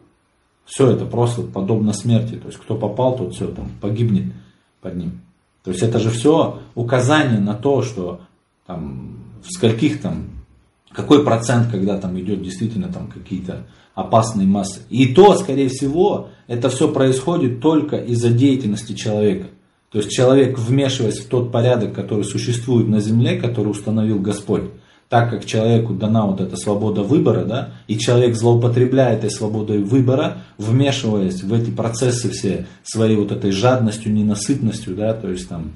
Все 0.66 0.90
это 0.90 1.06
просто 1.06 1.42
подобно 1.42 1.94
смерти. 1.94 2.36
То 2.36 2.48
есть 2.48 2.60
кто 2.60 2.76
попал, 2.76 3.16
тот 3.18 3.34
все 3.34 3.48
там 3.48 3.70
погибнет 3.82 4.34
под 4.82 4.96
ним. 4.96 5.22
То 5.64 5.72
есть 5.72 5.84
это 5.84 6.00
же 6.00 6.10
все 6.10 6.60
указание 6.76 7.40
на 7.40 7.54
то, 7.54 7.82
что 7.82 8.22
там 8.66 9.18
в 9.44 9.52
скольких 9.52 10.02
там 10.02 10.26
какой 10.92 11.24
процент, 11.24 11.72
когда 11.72 11.98
там 11.98 12.20
идет 12.20 12.44
действительно 12.44 12.92
там 12.92 13.08
какие-то 13.08 13.66
опасные 13.96 14.48
массы. 14.48 14.82
И 14.90 15.14
то, 15.14 15.36
скорее 15.36 15.70
всего, 15.70 16.30
это 16.48 16.70
все 16.70 16.92
происходит 16.92 17.62
только 17.62 17.98
из-за 17.98 18.30
деятельности 18.30 18.94
человека. 18.94 19.48
То 19.92 19.98
есть 19.98 20.10
человек, 20.10 20.58
вмешиваясь 20.58 21.20
в 21.20 21.28
тот 21.28 21.52
порядок, 21.52 21.94
который 21.94 22.24
существует 22.24 22.88
на 22.88 23.02
земле, 23.02 23.40
который 23.40 23.70
установил 23.70 24.20
Господь, 24.20 24.64
так 25.12 25.30
как 25.30 25.46
человеку 25.46 25.94
дана 25.94 26.26
вот 26.26 26.40
эта 26.40 26.56
свобода 26.56 27.04
выбора, 27.04 27.44
да, 27.44 27.72
и 27.90 27.98
человек 27.98 28.34
злоупотребляет 28.34 29.26
этой 29.26 29.30
свободой 29.30 29.80
выбора, 29.80 30.38
вмешиваясь 30.58 31.44
в 31.44 31.54
эти 31.54 31.70
процессы 31.70 32.30
все 32.30 32.66
своей 32.84 33.18
вот 33.18 33.34
этой 33.34 33.52
жадностью, 33.52 34.14
ненасытностью, 34.14 34.96
да, 34.96 35.14
то 35.14 35.30
есть 35.30 35.50
там 35.50 35.74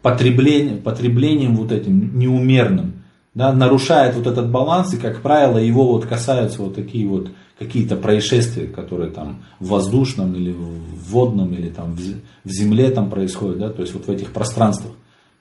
потреблением, 0.00 0.80
потреблением 0.80 1.56
вот 1.56 1.72
этим 1.72 2.16
неумерным, 2.16 3.02
да, 3.34 3.52
нарушает 3.52 4.14
вот 4.14 4.28
этот 4.28 4.48
баланс, 4.48 4.94
и, 4.94 4.96
как 4.96 5.22
правило, 5.22 5.58
его 5.58 5.88
вот 5.88 6.06
касаются 6.06 6.62
вот 6.62 6.76
такие 6.76 7.08
вот 7.08 7.30
какие-то 7.58 7.96
происшествия, 7.96 8.68
которые 8.68 9.10
там 9.10 9.42
в 9.58 9.70
воздушном 9.70 10.36
или 10.36 10.52
в 10.52 11.10
водном, 11.10 11.52
или 11.52 11.68
там 11.68 11.96
в 12.44 12.48
земле 12.48 12.90
там 12.90 13.10
происходят, 13.10 13.58
да, 13.58 13.70
то 13.70 13.82
есть 13.82 13.92
вот 13.92 14.06
в 14.06 14.10
этих 14.12 14.30
пространствах. 14.30 14.92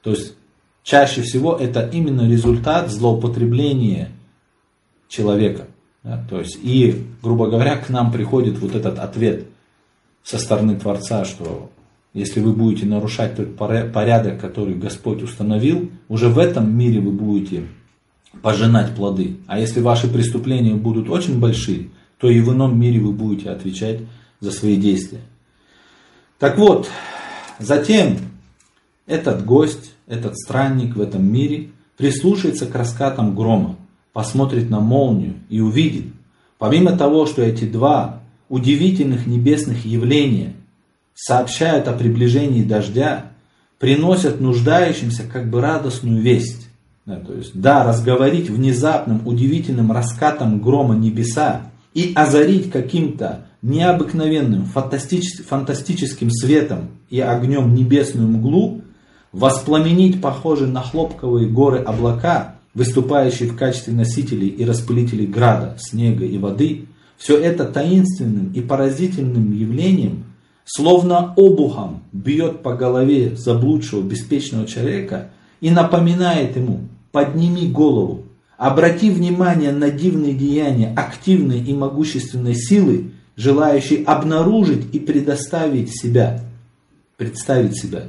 То 0.02 0.10
есть 0.10 0.34
чаще 0.88 1.22
всего 1.22 1.54
это 1.54 1.82
именно 1.86 2.30
результат 2.30 2.90
злоупотребления 2.90 4.10
человека. 5.10 5.68
Да, 6.02 6.26
то 6.30 6.40
есть 6.40 6.58
и, 6.64 7.06
грубо 7.22 7.50
говоря, 7.50 7.76
к 7.76 7.90
нам 7.90 8.10
приходит 8.10 8.58
вот 8.60 8.74
этот 8.74 8.98
ответ 8.98 9.48
со 10.24 10.38
стороны 10.38 10.80
Творца, 10.80 11.26
что 11.26 11.70
если 12.14 12.40
вы 12.40 12.54
будете 12.54 12.86
нарушать 12.86 13.36
тот 13.36 13.58
порядок, 13.58 14.40
который 14.40 14.76
Господь 14.76 15.22
установил, 15.22 15.92
уже 16.08 16.30
в 16.30 16.40
этом 16.40 16.74
мире 16.74 17.02
вы 17.02 17.12
будете 17.12 17.68
пожинать 18.42 18.96
плоды. 18.96 19.40
А 19.46 19.60
если 19.60 19.82
ваши 19.82 20.08
преступления 20.08 20.76
будут 20.76 21.10
очень 21.10 21.38
большие, 21.38 21.90
то 22.18 22.30
и 22.30 22.40
в 22.40 22.54
ином 22.54 22.80
мире 22.80 23.02
вы 23.02 23.12
будете 23.12 23.50
отвечать 23.50 24.00
за 24.40 24.52
свои 24.52 24.78
действия. 24.78 25.22
Так 26.40 26.58
вот, 26.58 26.90
затем 27.60 28.20
этот 29.06 29.44
гость, 29.44 29.97
этот 30.08 30.38
странник 30.38 30.96
в 30.96 31.02
этом 31.02 31.26
мире 31.26 31.70
прислушается 31.98 32.66
к 32.66 32.76
раскатам 32.76 33.36
грома, 33.36 33.76
посмотрит 34.14 34.70
на 34.70 34.80
молнию 34.80 35.36
и 35.50 35.60
увидит, 35.60 36.06
помимо 36.58 36.98
того, 36.98 37.26
что 37.26 37.42
эти 37.42 37.66
два 37.66 38.22
удивительных 38.50 39.28
небесных 39.28 39.86
явления 39.86 40.54
сообщают 41.14 41.88
о 41.88 41.94
приближении 41.94 42.64
дождя, 42.64 43.32
приносят 43.80 44.40
нуждающимся 44.40 45.24
как 45.24 45.50
бы 45.50 45.62
радостную 45.62 46.22
весть. 46.22 46.68
Да, 47.06 47.16
то 47.18 47.34
есть, 47.34 47.52
да, 47.54 47.86
разговорить 47.86 48.50
внезапным, 48.50 49.26
удивительным 49.26 49.92
раскатом 49.92 50.62
грома 50.62 50.96
небеса 50.96 51.72
и 51.94 52.12
озарить 52.16 52.70
каким-то 52.70 53.46
необыкновенным, 53.62 54.66
фантастическим, 54.66 56.30
светом 56.32 56.90
и 57.10 57.20
огнем 57.22 57.74
небесную 57.74 58.28
мглу, 58.28 58.82
воспламенить 59.38 60.20
похожие 60.20 60.68
на 60.68 60.82
хлопковые 60.82 61.48
горы 61.48 61.78
облака, 61.78 62.56
выступающие 62.74 63.48
в 63.48 63.56
качестве 63.56 63.94
носителей 63.94 64.48
и 64.48 64.66
распылителей 64.66 65.28
града, 65.28 65.78
снега 65.80 66.26
и 66.26 66.40
воды, 66.40 66.88
все 67.18 67.38
это 67.40 67.66
таинственным 67.66 68.52
и 68.54 68.62
поразительным 68.62 69.52
явлением, 69.52 70.26
словно 70.66 71.36
обухом 71.36 72.02
бьет 72.12 72.64
по 72.64 72.74
голове 72.74 73.36
заблудшего 73.36 74.02
беспечного 74.02 74.66
человека 74.66 75.30
и 75.62 75.70
напоминает 75.70 76.56
ему, 76.56 76.82
подними 77.12 77.68
голову, 77.68 78.24
обрати 78.58 79.12
внимание 79.12 79.72
на 79.72 79.92
дивные 79.92 80.34
деяния 80.34 80.94
активной 80.96 81.60
и 81.60 81.74
могущественной 81.74 82.56
силы, 82.56 83.12
желающей 83.36 84.04
обнаружить 84.04 84.96
и 84.96 85.00
предоставить 85.00 85.92
себя, 85.92 86.42
представить 87.18 87.80
себя. 87.80 88.06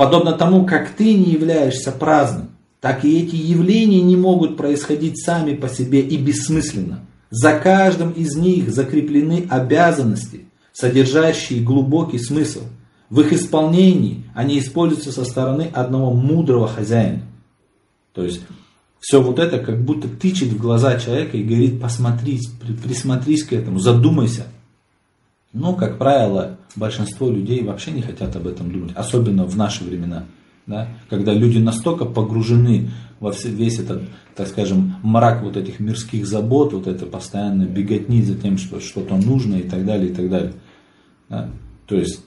Подобно 0.00 0.32
тому, 0.32 0.64
как 0.64 0.88
ты 0.92 1.12
не 1.12 1.30
являешься 1.32 1.92
праздным, 1.92 2.48
так 2.80 3.04
и 3.04 3.20
эти 3.20 3.36
явления 3.36 4.00
не 4.00 4.16
могут 4.16 4.56
происходить 4.56 5.22
сами 5.22 5.54
по 5.54 5.68
себе 5.68 6.00
и 6.00 6.16
бессмысленно. 6.16 7.00
За 7.28 7.58
каждым 7.58 8.12
из 8.12 8.34
них 8.34 8.72
закреплены 8.72 9.46
обязанности, 9.50 10.46
содержащие 10.72 11.62
глубокий 11.62 12.18
смысл. 12.18 12.60
В 13.10 13.20
их 13.20 13.34
исполнении 13.34 14.24
они 14.34 14.58
используются 14.58 15.12
со 15.12 15.26
стороны 15.26 15.68
одного 15.70 16.14
мудрого 16.14 16.66
хозяина. 16.66 17.20
То 18.14 18.24
есть 18.24 18.40
все 19.00 19.20
вот 19.20 19.38
это 19.38 19.58
как 19.58 19.84
будто 19.84 20.08
тычет 20.08 20.48
в 20.48 20.56
глаза 20.56 20.98
человека 20.98 21.36
и 21.36 21.44
говорит, 21.44 21.78
посмотри, 21.78 22.40
присмотрись 22.82 23.44
к 23.44 23.52
этому, 23.52 23.78
задумайся. 23.78 24.46
Но, 25.52 25.74
как 25.74 25.98
правило, 25.98 26.58
большинство 26.76 27.28
людей 27.28 27.62
вообще 27.62 27.90
не 27.90 28.02
хотят 28.02 28.36
об 28.36 28.46
этом 28.46 28.70
думать, 28.70 28.92
особенно 28.94 29.44
в 29.44 29.56
наши 29.56 29.84
времена. 29.84 30.24
Да? 30.66 30.88
Когда 31.08 31.32
люди 31.32 31.58
настолько 31.58 32.04
погружены 32.04 32.90
во 33.18 33.32
все, 33.32 33.48
весь 33.48 33.80
этот, 33.80 34.02
так 34.36 34.46
скажем, 34.46 34.96
мрак 35.02 35.42
вот 35.42 35.56
этих 35.56 35.80
мирских 35.80 36.26
забот, 36.26 36.72
вот 36.72 36.86
это 36.86 37.06
постоянно 37.06 37.64
беготни 37.64 38.22
за 38.22 38.36
тем, 38.36 38.58
что 38.58 38.80
что-то 38.80 39.16
нужно 39.16 39.56
и 39.56 39.68
так 39.68 39.84
далее, 39.84 40.10
и 40.10 40.14
так 40.14 40.30
далее. 40.30 40.52
Да? 41.28 41.50
То 41.86 41.96
есть 41.96 42.20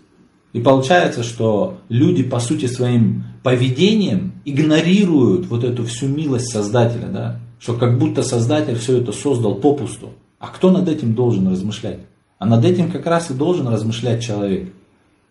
и 0.53 0.59
получается, 0.59 1.23
что 1.23 1.79
люди, 1.89 2.21
по 2.23 2.39
сути, 2.39 2.67
своим 2.67 3.23
поведением 3.41 4.33
игнорируют 4.45 5.47
вот 5.47 5.63
эту 5.63 5.83
всю 5.83 6.07
милость 6.07 6.51
Создателя, 6.51 7.07
да? 7.07 7.39
что 7.59 7.73
как 7.73 7.97
будто 7.97 8.21
Создатель 8.21 8.75
все 8.75 8.99
это 8.99 9.11
создал 9.11 9.55
попусту. 9.55 10.11
А 10.39 10.47
кто 10.47 10.71
над 10.71 10.87
этим 10.87 11.15
должен 11.15 11.47
размышлять? 11.47 11.99
А 12.43 12.45
над 12.45 12.65
этим 12.65 12.91
как 12.91 13.05
раз 13.05 13.31
и 13.31 13.33
должен 13.33 13.67
размышлять 13.67 14.21
человек. 14.21 14.73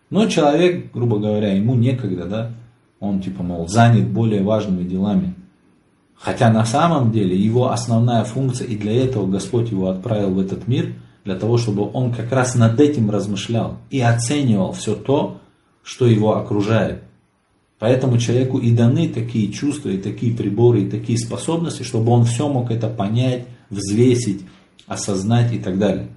Но 0.09 0.25
человек, 0.25 0.91
грубо 0.93 1.19
говоря, 1.19 1.53
ему 1.53 1.75
некогда, 1.75 2.25
да? 2.25 2.51
Он 2.99 3.21
типа, 3.21 3.43
мол, 3.43 3.67
занят 3.67 4.07
более 4.09 4.41
важными 4.41 4.83
делами. 4.83 5.35
Хотя 6.15 6.51
на 6.51 6.65
самом 6.65 7.11
деле 7.11 7.37
его 7.37 7.71
основная 7.71 8.23
функция, 8.23 8.67
и 8.67 8.77
для 8.77 8.93
этого 9.05 9.27
Господь 9.27 9.71
его 9.71 9.89
отправил 9.89 10.31
в 10.31 10.39
этот 10.39 10.67
мир– 10.67 10.93
для 11.23 11.35
того, 11.35 11.57
чтобы 11.57 11.89
он 11.93 12.13
как 12.13 12.31
раз 12.31 12.55
над 12.55 12.79
этим 12.79 13.09
размышлял 13.09 13.77
и 13.89 14.01
оценивал 14.01 14.73
все 14.73 14.95
то, 14.95 15.39
что 15.81 16.05
его 16.05 16.35
окружает. 16.35 17.03
Поэтому 17.79 18.17
человеку 18.17 18.59
и 18.59 18.71
даны 18.71 19.09
такие 19.09 19.51
чувства, 19.51 19.89
и 19.89 19.97
такие 19.97 20.35
приборы, 20.35 20.83
и 20.83 20.89
такие 20.89 21.17
способности, 21.17 21.83
чтобы 21.83 22.11
он 22.11 22.25
все 22.25 22.47
мог 22.47 22.71
это 22.71 22.87
понять, 22.87 23.45
взвесить, 23.69 24.41
осознать 24.87 25.53
и 25.53 25.59
так 25.59 25.77
далее. 25.77 26.07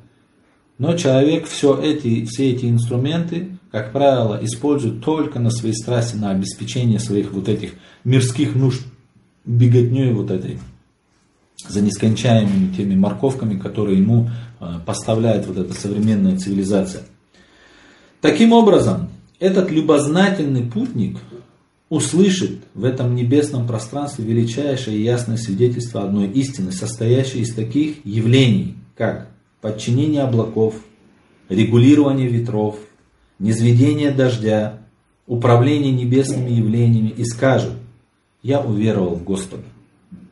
Но 0.79 0.97
человек 0.97 1.47
все 1.47 1.79
эти, 1.81 2.25
все 2.27 2.51
эти 2.51 2.67
инструменты, 2.67 3.59
как 3.71 3.93
правило, 3.93 4.39
использует 4.43 5.03
только 5.03 5.39
на 5.39 5.51
свои 5.51 5.73
страсти, 5.73 6.17
на 6.17 6.31
обеспечение 6.31 6.99
своих 6.99 7.33
вот 7.33 7.49
этих 7.49 7.73
мирских 8.05 8.55
нужд, 8.55 8.83
беготней 9.45 10.13
вот 10.13 10.31
этой, 10.31 10.59
за 11.67 11.81
нескончаемыми 11.81 12.75
теми 12.75 12.95
морковками, 12.95 13.59
которые 13.59 13.99
ему 13.99 14.29
Э, 14.59 14.77
поставляет 14.85 15.47
вот 15.47 15.59
эта 15.59 15.75
современная 15.75 16.39
цивилизация. 16.39 17.03
Таким 18.23 18.53
образом, 18.53 19.11
этот 19.39 19.71
любознательный 19.71 20.63
путник 20.63 21.19
услышит 21.91 22.61
в 22.73 22.85
этом 22.85 23.15
небесном 23.15 23.67
пространстве 23.67 24.25
величайшее 24.25 24.97
и 24.97 25.03
ясное 25.03 25.37
свидетельство 25.37 26.03
одной 26.03 26.29
истины, 26.29 26.73
состоящей 26.73 27.41
из 27.41 27.55
таких 27.55 28.05
явлений, 28.07 28.77
как 28.97 29.29
подчинение 29.67 30.23
облаков, 30.23 30.77
регулирование 31.49 32.29
ветров, 32.29 32.77
низведение 33.41 34.13
дождя, 34.13 34.79
управление 35.27 35.91
небесными 35.91 36.51
явлениями 36.51 37.09
и 37.09 37.25
скажет, 37.25 37.73
я 38.45 38.61
уверовал 38.61 39.17
в 39.17 39.25
Господа. 39.25 39.65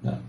Да. 0.02 0.20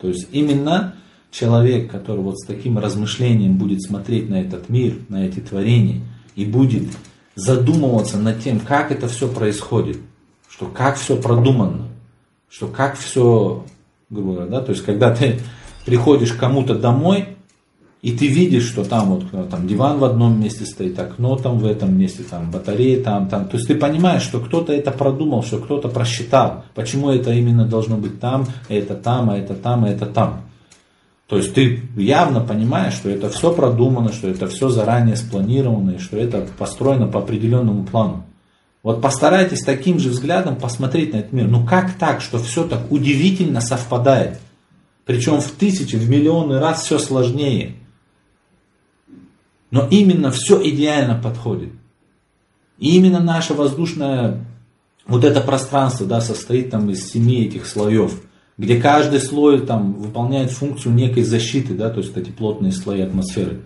То 0.00 0.08
есть 0.08 0.28
именно 0.32 0.94
человек, 1.30 1.90
который 1.90 2.22
вот 2.22 2.38
с 2.38 2.46
таким 2.46 2.78
размышлением 2.78 3.58
будет 3.58 3.82
смотреть 3.82 4.30
на 4.30 4.40
этот 4.40 4.70
мир, 4.70 4.96
на 5.10 5.26
эти 5.26 5.40
творения, 5.40 6.00
и 6.34 6.46
будет 6.46 6.88
задумываться 7.34 8.16
над 8.16 8.42
тем, 8.42 8.60
как 8.60 8.90
это 8.90 9.08
все 9.08 9.28
происходит, 9.28 9.98
что 10.48 10.68
как 10.68 10.96
все 10.96 11.20
продумано, 11.20 11.88
что 12.48 12.68
как 12.68 12.96
все, 12.96 13.62
грубо 14.08 14.32
говоря, 14.32 14.50
да, 14.50 14.60
то 14.62 14.72
есть 14.72 14.86
когда 14.86 15.14
ты 15.14 15.38
приходишь 15.84 16.32
кому-то 16.32 16.74
домой, 16.74 17.33
и 18.04 18.12
ты 18.12 18.26
видишь, 18.26 18.66
что 18.66 18.84
там 18.84 19.14
вот 19.14 19.24
э, 19.32 19.46
там 19.50 19.66
диван 19.66 19.98
в 19.98 20.04
одном 20.04 20.38
месте 20.38 20.66
стоит, 20.66 20.98
окно 20.98 21.36
там 21.36 21.58
в 21.58 21.64
этом 21.64 21.98
месте, 21.98 22.22
там 22.22 22.50
батарея 22.50 23.02
там, 23.02 23.30
там. 23.30 23.46
То 23.46 23.56
есть 23.56 23.66
ты 23.66 23.76
понимаешь, 23.76 24.20
что 24.20 24.40
кто-то 24.40 24.74
это 24.74 24.90
продумал, 24.90 25.42
что 25.42 25.56
кто-то 25.56 25.88
просчитал, 25.88 26.64
почему 26.74 27.08
это 27.08 27.32
именно 27.32 27.64
должно 27.64 27.96
быть 27.96 28.20
там, 28.20 28.46
это 28.68 28.94
там, 28.94 29.30
а 29.30 29.38
это 29.38 29.54
там, 29.54 29.84
а 29.84 29.88
это 29.88 30.04
там. 30.04 30.42
То 31.28 31.38
есть 31.38 31.54
ты 31.54 31.80
явно 31.96 32.40
понимаешь, 32.40 32.92
что 32.92 33.08
это 33.08 33.30
все 33.30 33.54
продумано, 33.54 34.12
что 34.12 34.28
это 34.28 34.48
все 34.48 34.68
заранее 34.68 35.16
спланировано, 35.16 35.92
и 35.92 35.98
что 35.98 36.18
это 36.18 36.46
построено 36.58 37.06
по 37.06 37.20
определенному 37.20 37.84
плану. 37.84 38.26
Вот 38.82 39.00
постарайтесь 39.00 39.64
таким 39.64 39.98
же 39.98 40.10
взглядом 40.10 40.56
посмотреть 40.56 41.14
на 41.14 41.20
этот 41.20 41.32
мир. 41.32 41.48
Ну 41.48 41.64
как 41.64 41.94
так, 41.94 42.20
что 42.20 42.36
все 42.36 42.64
так 42.64 42.92
удивительно 42.92 43.62
совпадает? 43.62 44.40
Причем 45.06 45.40
в 45.40 45.50
тысячи, 45.52 45.96
в 45.96 46.10
миллионы 46.10 46.58
раз 46.58 46.82
все 46.82 46.98
сложнее. 46.98 47.76
Но 49.74 49.88
именно 49.90 50.30
все 50.30 50.62
идеально 50.62 51.20
подходит. 51.20 51.72
И 52.78 52.94
именно 52.96 53.18
наше 53.18 53.54
воздушное, 53.54 54.46
вот 55.04 55.24
это 55.24 55.40
пространство, 55.40 56.06
да, 56.06 56.20
состоит 56.20 56.70
там 56.70 56.90
из 56.90 57.10
семи 57.10 57.44
этих 57.44 57.66
слоев, 57.66 58.22
где 58.56 58.80
каждый 58.80 59.18
слой 59.18 59.66
там 59.66 59.94
выполняет 59.94 60.52
функцию 60.52 60.94
некой 60.94 61.24
защиты, 61.24 61.74
да, 61.74 61.90
то 61.90 61.98
есть 61.98 62.16
эти 62.16 62.30
плотные 62.30 62.70
слои 62.70 63.00
атмосферы, 63.00 63.62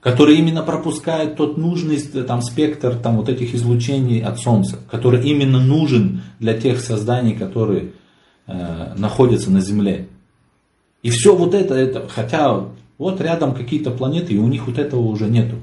которые 0.00 0.40
именно 0.40 0.64
пропускают 0.64 1.36
тот 1.36 1.56
нужный 1.56 2.00
там, 2.00 2.42
спектр 2.42 2.96
там, 2.96 3.16
вот 3.16 3.28
этих 3.28 3.54
излучений 3.54 4.24
от 4.24 4.40
Солнца, 4.40 4.80
который 4.90 5.22
именно 5.22 5.60
нужен 5.60 6.22
для 6.40 6.54
тех 6.54 6.80
созданий, 6.80 7.34
которые 7.36 7.92
э, 8.48 8.94
находятся 8.96 9.52
на 9.52 9.60
Земле. 9.60 10.08
И 11.04 11.10
все 11.10 11.36
вот 11.36 11.54
это, 11.54 11.74
это, 11.74 12.08
хотя 12.08 12.64
вот 12.98 13.20
рядом 13.20 13.54
какие-то 13.54 13.90
планеты, 13.90 14.34
и 14.34 14.38
у 14.38 14.48
них 14.48 14.66
вот 14.66 14.78
этого 14.78 15.00
уже 15.00 15.28
нету. 15.28 15.56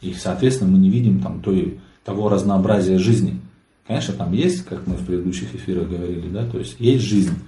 И, 0.00 0.12
соответственно, 0.14 0.70
мы 0.72 0.78
не 0.78 0.90
видим 0.90 1.20
там 1.20 1.40
той, 1.40 1.80
того 2.04 2.28
разнообразия 2.28 2.98
жизни. 2.98 3.40
Конечно, 3.86 4.14
там 4.14 4.32
есть, 4.32 4.64
как 4.64 4.86
мы 4.86 4.94
в 4.94 5.04
предыдущих 5.04 5.54
эфирах 5.54 5.88
говорили, 5.88 6.28
да, 6.28 6.46
то 6.46 6.58
есть 6.58 6.76
есть 6.78 7.04
жизнь, 7.04 7.38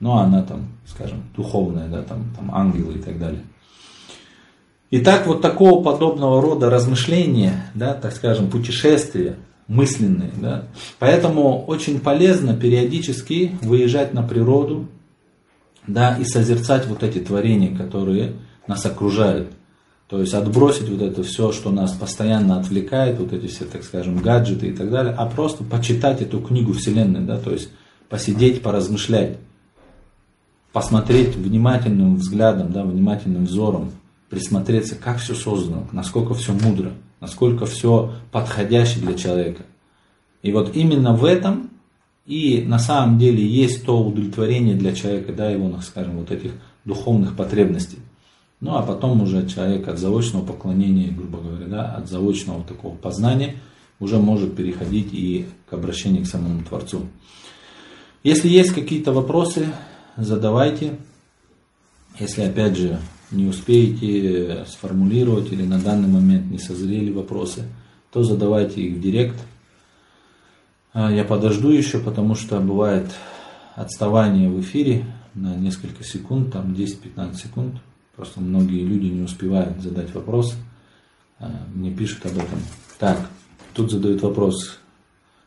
но 0.00 0.18
она 0.18 0.42
там, 0.42 0.68
скажем, 0.86 1.22
духовная, 1.36 1.88
да, 1.88 2.02
там, 2.02 2.32
там 2.36 2.52
ангелы 2.52 2.94
и 2.94 2.98
так 2.98 3.18
далее. 3.18 3.42
Итак, 4.90 5.26
вот 5.26 5.40
такого 5.40 5.82
подобного 5.82 6.42
рода 6.42 6.68
размышления, 6.68 7.70
да, 7.74 7.94
так 7.94 8.12
скажем, 8.12 8.50
путешествия 8.50 9.36
мысленные, 9.66 10.32
да, 10.36 10.64
поэтому 10.98 11.64
очень 11.64 12.00
полезно 12.00 12.54
периодически 12.56 13.56
выезжать 13.62 14.14
на 14.14 14.22
природу, 14.22 14.88
да, 15.86 16.16
и 16.16 16.24
созерцать 16.24 16.86
вот 16.86 17.02
эти 17.02 17.18
творения, 17.18 17.76
которые 17.76 18.34
нас 18.66 18.84
окружают. 18.86 19.48
То 20.08 20.20
есть 20.20 20.34
отбросить 20.34 20.88
вот 20.88 21.02
это 21.02 21.22
все, 21.22 21.50
что 21.50 21.70
нас 21.70 21.92
постоянно 21.92 22.60
отвлекает, 22.60 23.18
вот 23.18 23.32
эти 23.32 23.46
все, 23.46 23.64
так 23.64 23.82
скажем, 23.84 24.18
гаджеты 24.18 24.68
и 24.68 24.72
так 24.72 24.90
далее, 24.90 25.14
а 25.16 25.26
просто 25.26 25.64
почитать 25.64 26.20
эту 26.20 26.40
книгу 26.40 26.72
Вселенной, 26.72 27.20
да, 27.20 27.38
то 27.38 27.50
есть 27.50 27.70
посидеть, 28.08 28.62
поразмышлять, 28.62 29.38
посмотреть 30.72 31.36
внимательным 31.36 32.16
взглядом, 32.16 32.70
да, 32.70 32.84
внимательным 32.84 33.46
взором, 33.46 33.92
присмотреться, 34.28 34.94
как 34.94 35.18
все 35.18 35.34
создано, 35.34 35.86
насколько 35.92 36.34
все 36.34 36.52
мудро, 36.52 36.92
насколько 37.20 37.64
все 37.64 38.12
подходящее 38.30 39.04
для 39.04 39.14
человека. 39.14 39.62
И 40.42 40.52
вот 40.52 40.76
именно 40.76 41.14
в 41.14 41.24
этом 41.24 41.70
и 42.26 42.62
на 42.66 42.78
самом 42.78 43.18
деле 43.18 43.46
есть 43.46 43.84
то 43.84 44.02
удовлетворение 44.02 44.74
для 44.74 44.94
человека, 44.94 45.32
да, 45.32 45.50
его, 45.50 45.80
скажем, 45.80 46.18
вот 46.18 46.30
этих 46.30 46.52
духовных 46.84 47.36
потребностей. 47.36 47.98
Ну 48.64 48.76
а 48.76 48.82
потом 48.82 49.20
уже 49.20 49.46
человек 49.46 49.88
от 49.88 49.98
заочного 49.98 50.42
поклонения, 50.42 51.12
грубо 51.12 51.38
говоря, 51.38 51.66
да, 51.66 51.96
от 51.96 52.08
заочного 52.08 52.64
такого 52.64 52.96
познания 52.96 53.56
уже 54.00 54.18
может 54.18 54.56
переходить 54.56 55.12
и 55.12 55.44
к 55.68 55.74
обращению 55.74 56.24
к 56.24 56.26
самому 56.26 56.64
Творцу. 56.64 57.02
Если 58.22 58.48
есть 58.48 58.72
какие-то 58.72 59.12
вопросы, 59.12 59.66
задавайте. 60.16 60.98
Если 62.18 62.40
опять 62.40 62.78
же 62.78 63.00
не 63.30 63.44
успеете 63.44 64.64
сформулировать 64.66 65.52
или 65.52 65.66
на 65.66 65.78
данный 65.78 66.08
момент 66.08 66.50
не 66.50 66.58
созрели 66.58 67.12
вопросы, 67.12 67.64
то 68.12 68.22
задавайте 68.22 68.80
их 68.80 68.96
в 68.96 69.00
директ. 69.02 69.36
А, 70.94 71.12
я 71.12 71.24
подожду 71.24 71.68
еще, 71.68 71.98
потому 71.98 72.34
что 72.34 72.58
бывает 72.60 73.12
отставание 73.74 74.48
в 74.48 74.58
эфире 74.62 75.04
на 75.34 75.54
несколько 75.54 76.02
секунд, 76.02 76.50
там 76.50 76.72
10-15 76.72 77.34
секунд. 77.34 77.74
Просто 78.16 78.40
многие 78.40 78.84
люди 78.84 79.06
не 79.06 79.22
успевают 79.22 79.80
задать 79.80 80.14
вопрос. 80.14 80.54
А, 81.38 81.50
мне 81.74 81.90
пишут 81.90 82.26
об 82.26 82.32
этом. 82.32 82.60
Так, 82.98 83.18
тут 83.72 83.90
задают 83.90 84.22
вопрос. 84.22 84.78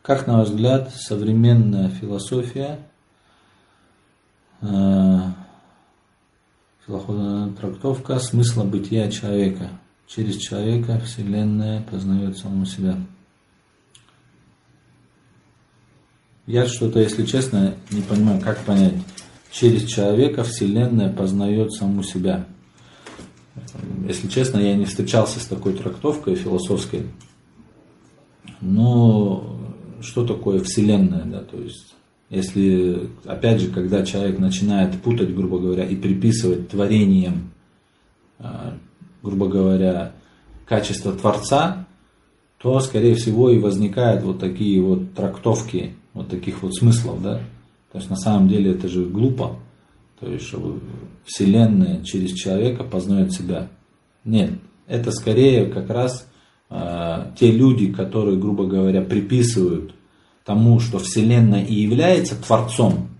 Как, 0.02 0.26
на 0.26 0.38
ваш 0.38 0.48
взгляд, 0.48 0.92
современная 0.94 1.88
философия, 1.88 2.78
э, 4.60 5.18
трактовка 6.86 8.18
смысла 8.18 8.64
бытия 8.64 9.10
человека? 9.10 9.70
Через 10.06 10.36
человека 10.36 10.98
Вселенная 11.00 11.82
познает 11.82 12.38
саму 12.38 12.64
себя. 12.64 12.96
Я 16.46 16.66
что-то, 16.66 17.00
если 17.00 17.26
честно, 17.26 17.74
не 17.90 18.00
понимаю, 18.00 18.40
как 18.40 18.58
понять. 18.60 18.94
Через 19.50 19.84
человека 19.84 20.44
Вселенная 20.44 21.12
познает 21.12 21.72
саму 21.72 22.02
себя. 22.02 22.46
Если 24.06 24.28
честно, 24.28 24.58
я 24.58 24.74
не 24.74 24.84
встречался 24.84 25.40
с 25.40 25.46
такой 25.46 25.74
трактовкой 25.74 26.34
философской. 26.34 27.02
Но 28.60 29.58
что 30.00 30.24
такое 30.26 30.60
Вселенная, 30.60 31.24
да, 31.24 31.40
то 31.40 31.60
есть, 31.60 31.94
если, 32.30 33.08
опять 33.24 33.60
же, 33.60 33.68
когда 33.68 34.04
человек 34.04 34.38
начинает 34.38 35.00
путать, 35.00 35.34
грубо 35.34 35.58
говоря, 35.58 35.84
и 35.84 35.96
приписывать 35.96 36.68
творениям, 36.68 37.50
а, 38.38 38.74
грубо 39.22 39.48
говоря, 39.48 40.12
качество 40.66 41.12
Творца, 41.12 41.86
то, 42.58 42.78
скорее 42.80 43.14
всего, 43.14 43.50
и 43.50 43.58
возникают 43.58 44.22
вот 44.24 44.40
такие 44.40 44.82
вот 44.82 45.14
трактовки, 45.14 45.94
вот 46.12 46.28
таких 46.28 46.62
вот 46.62 46.74
смыслов, 46.74 47.22
да. 47.22 47.40
То 47.92 47.98
есть, 47.98 48.10
на 48.10 48.16
самом 48.16 48.48
деле, 48.48 48.72
это 48.72 48.88
же 48.88 49.04
глупо. 49.04 49.56
То 50.20 50.30
есть, 50.30 50.46
чтобы 50.46 50.80
Вселенная 51.24 52.02
через 52.02 52.32
человека 52.32 52.84
познает 52.84 53.32
себя. 53.32 53.68
Нет, 54.24 54.52
это 54.86 55.12
скорее 55.12 55.66
как 55.66 55.90
раз 55.90 56.28
э, 56.70 57.32
те 57.38 57.52
люди, 57.52 57.92
которые, 57.92 58.38
грубо 58.38 58.66
говоря, 58.66 59.02
приписывают 59.02 59.94
тому, 60.44 60.80
что 60.80 60.98
Вселенная 60.98 61.62
и 61.62 61.74
является 61.74 62.34
Творцом, 62.34 63.10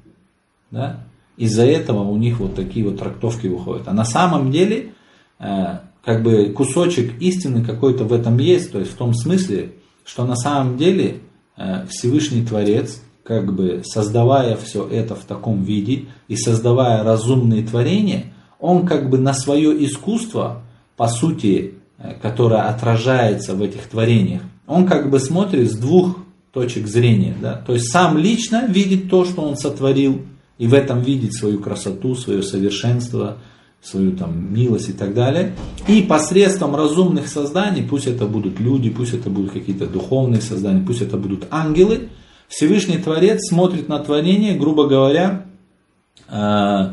да, 0.70 1.04
из-за 1.36 1.64
этого 1.64 2.02
у 2.02 2.16
них 2.16 2.40
вот 2.40 2.56
такие 2.56 2.84
вот 2.84 2.98
трактовки 2.98 3.46
выходят. 3.46 3.86
А 3.86 3.92
на 3.92 4.04
самом 4.04 4.50
деле, 4.50 4.92
э, 5.38 5.78
как 6.04 6.22
бы 6.22 6.46
кусочек 6.50 7.20
истины 7.20 7.64
какой-то 7.64 8.04
в 8.04 8.12
этом 8.12 8.38
есть, 8.38 8.72
то 8.72 8.80
есть 8.80 8.92
в 8.92 8.96
том 8.96 9.14
смысле, 9.14 9.72
что 10.04 10.24
на 10.24 10.36
самом 10.36 10.76
деле 10.76 11.20
э, 11.56 11.86
Всевышний 11.88 12.44
Творец, 12.44 13.02
как 13.28 13.54
бы 13.54 13.82
создавая 13.84 14.56
все 14.56 14.88
это 14.88 15.14
в 15.14 15.24
таком 15.24 15.62
виде 15.62 16.06
и 16.28 16.36
создавая 16.36 17.04
разумные 17.04 17.62
творения, 17.62 18.32
он 18.58 18.86
как 18.86 19.10
бы 19.10 19.18
на 19.18 19.34
свое 19.34 19.84
искусство, 19.84 20.62
по 20.96 21.08
сути, 21.08 21.74
э, 21.98 22.14
которое 22.22 22.62
отражается 22.62 23.54
в 23.54 23.60
этих 23.60 23.82
творениях, 23.82 24.40
он 24.66 24.86
как 24.86 25.10
бы 25.10 25.20
смотрит 25.20 25.70
с 25.70 25.76
двух 25.76 26.16
точек 26.54 26.86
зрения. 26.86 27.36
Да? 27.38 27.62
То 27.66 27.74
есть 27.74 27.92
сам 27.92 28.16
лично 28.16 28.64
видит 28.66 29.10
то, 29.10 29.26
что 29.26 29.42
он 29.42 29.58
сотворил, 29.58 30.22
и 30.56 30.66
в 30.66 30.72
этом 30.72 31.02
видит 31.02 31.34
свою 31.34 31.60
красоту, 31.60 32.14
свое 32.14 32.42
совершенство, 32.42 33.36
свою 33.82 34.12
там 34.16 34.54
милость 34.54 34.88
и 34.88 34.92
так 34.92 35.12
далее. 35.12 35.54
И 35.86 36.00
посредством 36.00 36.74
разумных 36.74 37.28
созданий, 37.28 37.82
пусть 37.82 38.06
это 38.06 38.24
будут 38.24 38.58
люди, 38.58 38.88
пусть 38.88 39.12
это 39.12 39.28
будут 39.28 39.52
какие-то 39.52 39.86
духовные 39.86 40.40
создания, 40.40 40.82
пусть 40.82 41.02
это 41.02 41.18
будут 41.18 41.46
ангелы, 41.50 42.08
Всевышний 42.48 42.96
Творец 42.96 43.48
смотрит 43.48 43.88
на 43.88 43.98
творение, 43.98 44.54
грубо 44.54 44.86
говоря, 44.86 45.44
э, 46.28 46.88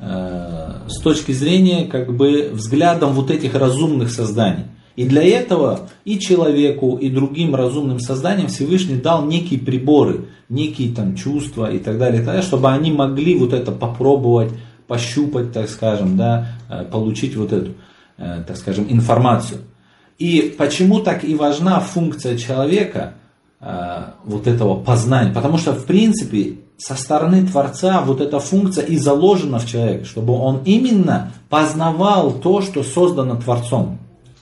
э, 0.00 0.72
с 0.88 1.00
точки 1.00 1.32
зрения 1.32 1.86
как 1.86 2.14
бы 2.14 2.50
взглядом 2.52 3.12
вот 3.12 3.30
этих 3.30 3.54
разумных 3.54 4.10
созданий. 4.10 4.64
И 4.96 5.06
для 5.06 5.22
этого 5.22 5.88
и 6.04 6.18
человеку, 6.18 6.96
и 6.96 7.08
другим 7.08 7.54
разумным 7.54 8.00
созданиям 8.00 8.48
Всевышний 8.48 8.96
дал 8.96 9.24
некие 9.26 9.60
приборы, 9.60 10.26
некие 10.48 10.92
там 10.92 11.14
чувства 11.14 11.70
и 11.70 11.78
так 11.78 11.98
далее, 11.98 12.16
и 12.16 12.24
так 12.24 12.26
далее 12.26 12.42
чтобы 12.42 12.70
они 12.70 12.90
могли 12.90 13.36
вот 13.36 13.52
это 13.52 13.72
попробовать, 13.72 14.52
пощупать, 14.88 15.52
так 15.52 15.68
скажем, 15.68 16.16
да, 16.16 16.48
э, 16.68 16.84
получить 16.84 17.36
вот 17.36 17.52
эту, 17.52 17.74
так 18.16 18.56
скажем, 18.56 18.86
информацию. 18.88 19.60
И 20.18 20.54
почему 20.56 21.00
так 21.00 21.22
и 21.22 21.34
важна 21.34 21.78
функция 21.80 22.38
человека, 22.38 23.12
вот 24.24 24.46
этого 24.46 24.76
познания? 24.76 25.32
Потому 25.32 25.58
что, 25.58 25.72
в 25.72 25.84
принципе, 25.84 26.58
со 26.78 26.94
стороны 26.94 27.46
Творца 27.46 28.02
вот 28.02 28.20
эта 28.20 28.38
функция 28.38 28.84
и 28.84 28.98
заложена 28.98 29.58
в 29.58 29.66
человеке, 29.66 30.04
чтобы 30.04 30.34
он 30.34 30.62
именно 30.64 31.32
познавал 31.48 32.32
то, 32.32 32.60
что 32.60 32.82
создано 32.82 33.36
Творцом 33.36 33.98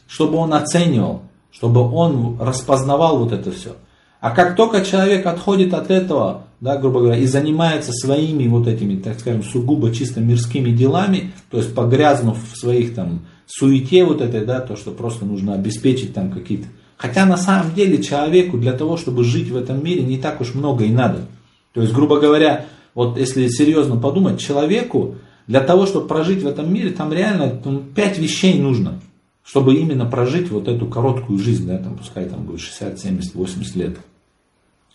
чтобы 0.06 0.38
он 0.38 0.54
оценивал, 0.54 1.22
чтобы 1.50 1.80
он 1.80 2.38
распознавал 2.40 3.18
вот 3.18 3.32
это 3.32 3.50
все. 3.50 3.76
А 4.20 4.30
как 4.30 4.56
только 4.56 4.84
человек 4.84 5.26
отходит 5.26 5.74
от 5.74 5.90
этого, 5.90 6.44
да, 6.60 6.76
грубо 6.76 7.00
говоря, 7.00 7.18
и 7.18 7.26
занимается 7.26 7.92
своими 7.92 8.46
вот 8.46 8.66
этими, 8.66 8.96
так 8.96 9.20
скажем, 9.20 9.42
сугубо 9.42 9.92
чисто 9.92 10.20
мирскими 10.20 10.70
делами, 10.70 11.32
то 11.50 11.58
есть 11.58 11.74
погрязнув 11.74 12.38
в 12.52 12.56
своих 12.56 12.94
там 12.94 13.26
суете 13.46 14.04
вот 14.04 14.20
этой, 14.20 14.46
да, 14.46 14.60
то, 14.60 14.76
что 14.76 14.92
просто 14.92 15.26
нужно 15.26 15.54
обеспечить 15.54 16.14
там 16.14 16.30
какие-то. 16.30 16.68
Хотя 16.96 17.26
на 17.26 17.36
самом 17.36 17.74
деле 17.74 18.02
человеку 18.02 18.56
для 18.56 18.72
того, 18.72 18.96
чтобы 18.96 19.24
жить 19.24 19.50
в 19.50 19.56
этом 19.56 19.84
мире, 19.84 20.02
не 20.02 20.18
так 20.18 20.40
уж 20.40 20.54
много 20.54 20.84
и 20.84 20.92
надо. 20.92 21.26
То 21.72 21.82
есть, 21.82 21.92
грубо 21.92 22.20
говоря, 22.20 22.66
вот 22.94 23.18
если 23.18 23.48
серьезно 23.48 23.96
подумать, 23.96 24.40
человеку 24.40 25.16
для 25.46 25.60
того, 25.60 25.86
чтобы 25.86 26.06
прожить 26.06 26.42
в 26.42 26.46
этом 26.46 26.72
мире, 26.72 26.90
там 26.90 27.12
реально 27.12 27.60
ну, 27.64 27.80
пять 27.80 28.18
вещей 28.18 28.58
нужно 28.58 29.00
чтобы 29.44 29.74
именно 29.74 30.06
прожить 30.06 30.50
вот 30.50 30.68
эту 30.68 30.86
короткую 30.86 31.38
жизнь, 31.38 31.66
да, 31.66 31.78
там, 31.78 31.96
пускай 31.96 32.24
там 32.24 32.44
будет 32.44 32.60
60, 32.60 32.98
70, 32.98 33.34
80 33.34 33.76
лет. 33.76 33.98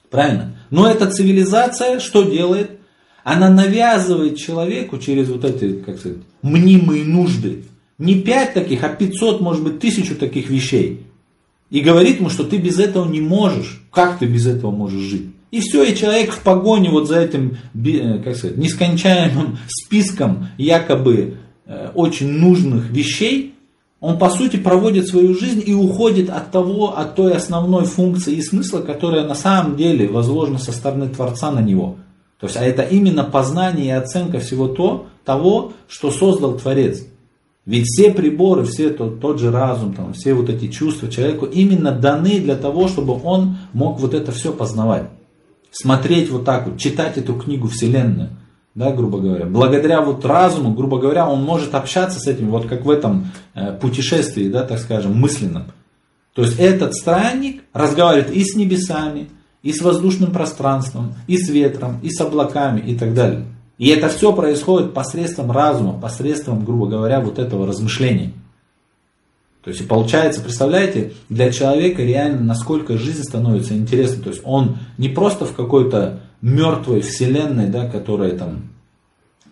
Правильно? 0.10 0.56
Но 0.72 0.89
эта 0.89 1.10
цивилизация 1.10 2.00
что 2.00 2.24
делает? 2.24 2.72
Она 3.24 3.50
навязывает 3.50 4.38
человеку 4.38 4.97
через 4.97 5.30
вот 5.30 5.45
эти, 5.45 5.74
как 5.82 6.00
сказать, 6.00 6.18
мнимые 6.41 7.04
нужды. 7.04 7.66
Не 8.00 8.22
пять 8.22 8.54
таких, 8.54 8.84
а 8.84 8.89
500, 8.89 9.39
может 9.41 9.64
быть, 9.64 9.80
тысячу 9.80 10.16
таких 10.16 10.50
вещей. 10.50 11.06
И 11.70 11.82
говорит 11.82 12.20
ему, 12.20 12.30
что 12.30 12.43
ты 12.43 12.57
без 12.57 12.80
этого 12.80 13.07
не 13.07 13.22
можешь. 13.22 13.84
Как 13.91 14.20
ты 14.20 14.26
без 14.26 14.47
этого 14.47 14.72
можешь 14.72 15.01
жить? 15.01 15.28
И 15.51 15.61
все, 15.61 15.84
и 15.84 15.95
человек 15.95 16.32
в 16.32 16.41
погоне 16.41 16.89
вот 16.89 17.07
за 17.07 17.20
этим, 17.20 17.57
э, 17.74 18.20
как 18.24 18.36
сказать, 18.36 18.57
нескончаемым 18.57 19.57
списком 19.67 20.49
якобы 20.57 21.38
э, 21.65 21.91
очень 21.95 22.32
нужных 22.32 22.89
вещей, 22.91 23.55
он, 23.99 24.17
по 24.17 24.30
сути, 24.30 24.55
проводит 24.57 25.07
свою 25.07 25.38
жизнь 25.38 25.61
и 25.65 25.74
уходит 25.74 26.30
от 26.30 26.51
того, 26.51 26.97
от 26.97 27.15
той 27.15 27.34
основной 27.34 27.84
функции 27.84 28.36
и 28.36 28.41
смысла, 28.41 28.80
которая 28.80 29.28
на 29.28 29.36
самом 29.36 29.76
деле 29.76 30.07
возложена 30.07 30.57
со 30.57 30.72
стороны 30.72 31.09
Творца 31.09 31.51
на 31.51 31.59
него. 31.59 31.97
То 32.39 32.47
есть, 32.47 32.55
а 32.55 32.63
это 32.63 32.84
именно 32.84 33.26
познание 33.26 33.88
и 33.88 33.89
оценка 33.89 34.39
всего 34.39 34.70
то, 34.70 35.07
того, 35.26 35.74
что 35.89 36.11
создал 36.11 36.57
Творец. 36.57 37.03
Ведь 37.70 37.86
все 37.86 38.11
приборы, 38.11 38.63
все 38.63 38.89
тот, 38.89 39.20
тот 39.20 39.39
же 39.39 39.51
разум, 39.51 39.93
там, 39.93 40.13
все 40.13 40.34
вот 40.34 40.49
эти 40.49 40.67
чувства 40.67 41.07
человеку 41.07 41.45
именно 41.45 41.91
даны 41.91 42.39
для 42.39 42.55
того, 42.55 42.88
чтобы 42.88 43.20
он 43.24 43.57
мог 43.74 43.99
вот 43.99 44.15
это 44.15 44.32
все 44.32 44.51
познавать. 44.51 45.09
Смотреть 45.72 46.32
вот 46.32 46.45
так 46.45 46.67
вот, 46.67 46.80
читать 46.80 47.17
эту 47.17 47.36
книгу 47.36 47.67
Вселенную 47.67 48.30
да, 48.76 48.91
грубо 48.91 49.20
говоря. 49.20 49.45
Благодаря 49.45 50.01
вот 50.01 50.24
разуму, 50.26 50.74
грубо 50.74 50.99
говоря, 50.99 51.28
он 51.28 51.43
может 51.43 51.76
общаться 51.76 52.20
с 52.20 52.28
этим, 52.28 52.49
вот 52.49 52.65
как 52.65 52.86
в 52.86 52.89
этом 52.89 53.28
э, 53.53 53.74
путешествии, 53.74 54.47
да, 54.47 54.63
так 54.63 54.80
скажем, 54.80 55.20
мысленном. 55.20 55.65
То 56.34 56.43
есть 56.43 56.57
этот 56.59 56.93
странник 56.93 57.63
разговаривает 57.74 58.32
и 58.32 58.43
с 58.43 58.55
небесами, 58.55 59.28
и 59.63 59.74
с 59.74 59.82
воздушным 59.82 60.32
пространством, 60.32 61.13
и 61.28 61.38
с 61.38 61.49
ветром, 61.49 61.99
и 62.01 62.09
с 62.09 62.22
облаками, 62.22 62.80
и 62.80 62.97
так 62.97 63.13
далее. 63.13 63.45
И 63.80 63.88
это 63.88 64.09
все 64.09 64.34
происходит 64.34 64.93
посредством 64.93 65.51
разума, 65.51 65.99
посредством, 65.99 66.65
грубо 66.65 66.86
говоря, 66.86 67.21
вот 67.21 67.39
этого 67.39 67.65
размышления. 67.65 68.34
То 69.63 69.71
есть 69.71 69.88
получается, 69.88 70.41
представляете, 70.41 71.13
для 71.30 71.51
человека 71.51 72.03
реально 72.03 72.41
насколько 72.41 72.97
жизнь 72.97 73.23
становится 73.23 73.75
интересной. 73.75 74.21
То 74.21 74.30
есть 74.30 74.41
он 74.43 74.77
не 74.97 75.07
просто 75.07 75.45
в 75.45 75.55
какой-то 75.55 76.19
мертвой 76.41 77.01
вселенной, 77.01 77.67
да, 77.67 77.88
которая 77.88 78.38
там 78.38 78.69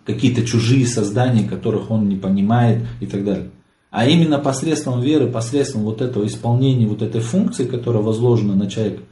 какие-то 0.04 0.44
чужие 0.44 0.86
создания, 0.86 1.48
которых 1.48 1.90
он 1.90 2.08
не 2.08 2.16
понимает 2.16 2.86
и 3.00 3.06
так 3.06 3.24
далее. 3.24 3.50
А 3.90 4.06
именно 4.06 4.38
посредством 4.38 5.00
веры, 5.00 5.28
посредством 5.28 5.82
вот 5.84 6.02
этого 6.02 6.26
исполнения 6.26 6.86
вот 6.86 7.00
этой 7.00 7.22
функции, 7.22 7.64
которая 7.64 8.02
возложена 8.02 8.54
на 8.54 8.70
человека, 8.70 9.02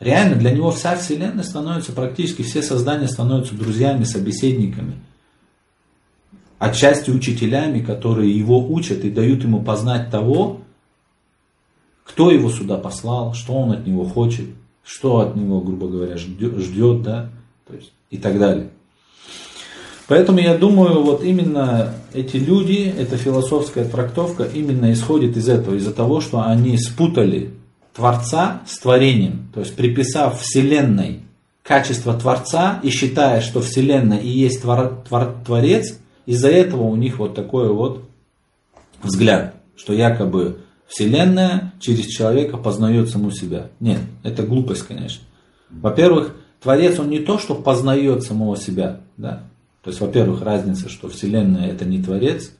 реально 0.00 0.36
для 0.36 0.50
него 0.50 0.70
вся 0.70 0.96
Вселенная 0.96 1.44
становится, 1.44 1.92
практически 1.92 2.42
все 2.42 2.62
создания 2.62 3.08
становятся 3.08 3.54
друзьями, 3.54 4.04
собеседниками. 4.04 4.94
Отчасти 6.58 7.10
учителями, 7.10 7.80
которые 7.80 8.36
его 8.36 8.66
учат 8.66 9.04
и 9.04 9.10
дают 9.10 9.42
ему 9.44 9.62
познать 9.62 10.10
того, 10.10 10.60
кто 12.04 12.30
его 12.30 12.50
сюда 12.50 12.78
послал, 12.78 13.34
что 13.34 13.54
он 13.54 13.72
от 13.72 13.86
него 13.86 14.04
хочет– 14.04 14.46
что 14.84 15.20
от 15.20 15.34
него, 15.34 15.60
грубо 15.60 15.88
говоря, 15.88 16.16
ждет, 16.16 17.02
да, 17.02 17.30
то 17.66 17.74
есть, 17.74 17.92
и 18.10 18.18
так 18.18 18.38
далее. 18.38 18.68
Поэтому 20.06 20.38
я 20.38 20.56
думаю, 20.58 21.02
вот 21.02 21.24
именно 21.24 21.94
эти 22.12 22.36
люди, 22.36 22.94
эта 22.96 23.16
философская 23.16 23.86
трактовка 23.88 24.44
именно 24.44 24.92
исходит 24.92 25.36
из 25.38 25.48
этого, 25.48 25.76
из-за 25.76 25.94
того, 25.94 26.20
что 26.20 26.42
они 26.42 26.76
спутали 26.76 27.54
Творца 27.94 28.62
с 28.66 28.78
творением, 28.78 29.48
то 29.54 29.60
есть 29.60 29.76
приписав 29.76 30.40
Вселенной 30.40 31.20
качество 31.62 32.12
Творца 32.14 32.80
и 32.82 32.90
считая, 32.90 33.40
что 33.40 33.60
Вселенная 33.60 34.18
и 34.18 34.28
есть 34.28 34.62
твор, 34.62 35.02
твор, 35.08 35.36
Творец, 35.46 35.98
из-за 36.26 36.48
этого 36.48 36.82
у 36.82 36.96
них 36.96 37.18
вот 37.18 37.34
такой 37.34 37.72
вот 37.72 38.04
взгляд, 39.02 39.54
что 39.76 39.92
якобы 39.92 40.58
Вселенная 40.86 41.72
через 41.80 42.06
человека 42.06 42.56
познает 42.56 43.10
саму 43.10 43.30
себя. 43.30 43.68
Нет, 43.80 44.00
это 44.22 44.42
глупость, 44.42 44.86
конечно. 44.86 45.24
Во-первых, 45.70 46.34
Творец, 46.62 46.98
он 46.98 47.10
не 47.10 47.20
то, 47.20 47.38
что 47.38 47.54
познает 47.54 48.22
самого 48.22 48.56
себя. 48.56 49.00
Да? 49.16 49.44
То 49.82 49.90
есть, 49.90 50.00
во-первых, 50.00 50.42
разница, 50.42 50.88
что 50.88 51.08
Вселенная 51.08 51.68
это 51.68 51.84
не 51.84 52.02
Творец, 52.02 52.52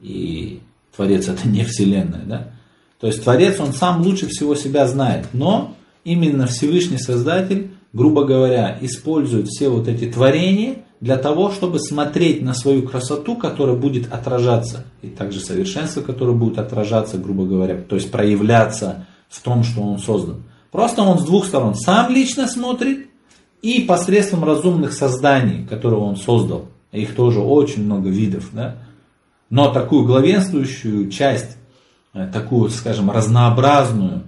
и 0.00 0.60
Творец 0.94 1.28
это 1.28 1.48
не 1.48 1.64
Вселенная. 1.64 2.22
Да? 2.24 2.52
То 3.00 3.06
есть, 3.06 3.22
Творец, 3.22 3.60
он 3.60 3.72
сам 3.72 4.02
лучше 4.02 4.26
всего 4.26 4.54
себя 4.54 4.86
знает. 4.86 5.28
Но 5.32 5.74
именно 6.04 6.46
Всевышний 6.46 6.98
Создатель, 6.98 7.70
грубо 7.92 8.24
говоря, 8.24 8.76
использует 8.80 9.48
все 9.48 9.68
вот 9.68 9.88
эти 9.88 10.10
творения 10.10 10.76
для 11.00 11.16
того, 11.16 11.50
чтобы 11.50 11.78
смотреть 11.78 12.42
на 12.42 12.54
свою 12.54 12.82
красоту, 12.82 13.36
которая 13.36 13.76
будет 13.76 14.12
отражаться, 14.12 14.84
и 15.02 15.08
также 15.08 15.40
совершенство, 15.40 16.00
которое 16.00 16.32
будет 16.32 16.58
отражаться, 16.58 17.18
грубо 17.18 17.44
говоря, 17.44 17.76
то 17.76 17.94
есть 17.94 18.10
проявляться 18.10 19.06
в 19.28 19.40
том, 19.40 19.62
что 19.62 19.82
он 19.82 19.98
создан. 19.98 20.42
Просто 20.72 21.02
он 21.02 21.18
с 21.18 21.24
двух 21.24 21.46
сторон 21.46 21.74
сам 21.74 22.12
лично 22.12 22.48
смотрит 22.48 23.06
и 23.62 23.82
посредством 23.82 24.44
разумных 24.44 24.92
созданий, 24.92 25.66
которые 25.66 26.00
он 26.00 26.16
создал. 26.16 26.66
Их 26.92 27.14
тоже 27.14 27.40
очень 27.40 27.84
много 27.84 28.08
видов. 28.08 28.48
Да? 28.52 28.76
Но 29.50 29.72
такую 29.72 30.04
главенствующую 30.04 31.10
часть, 31.10 31.57
такую, 32.26 32.70
скажем, 32.70 33.10
разнообразную, 33.10 34.22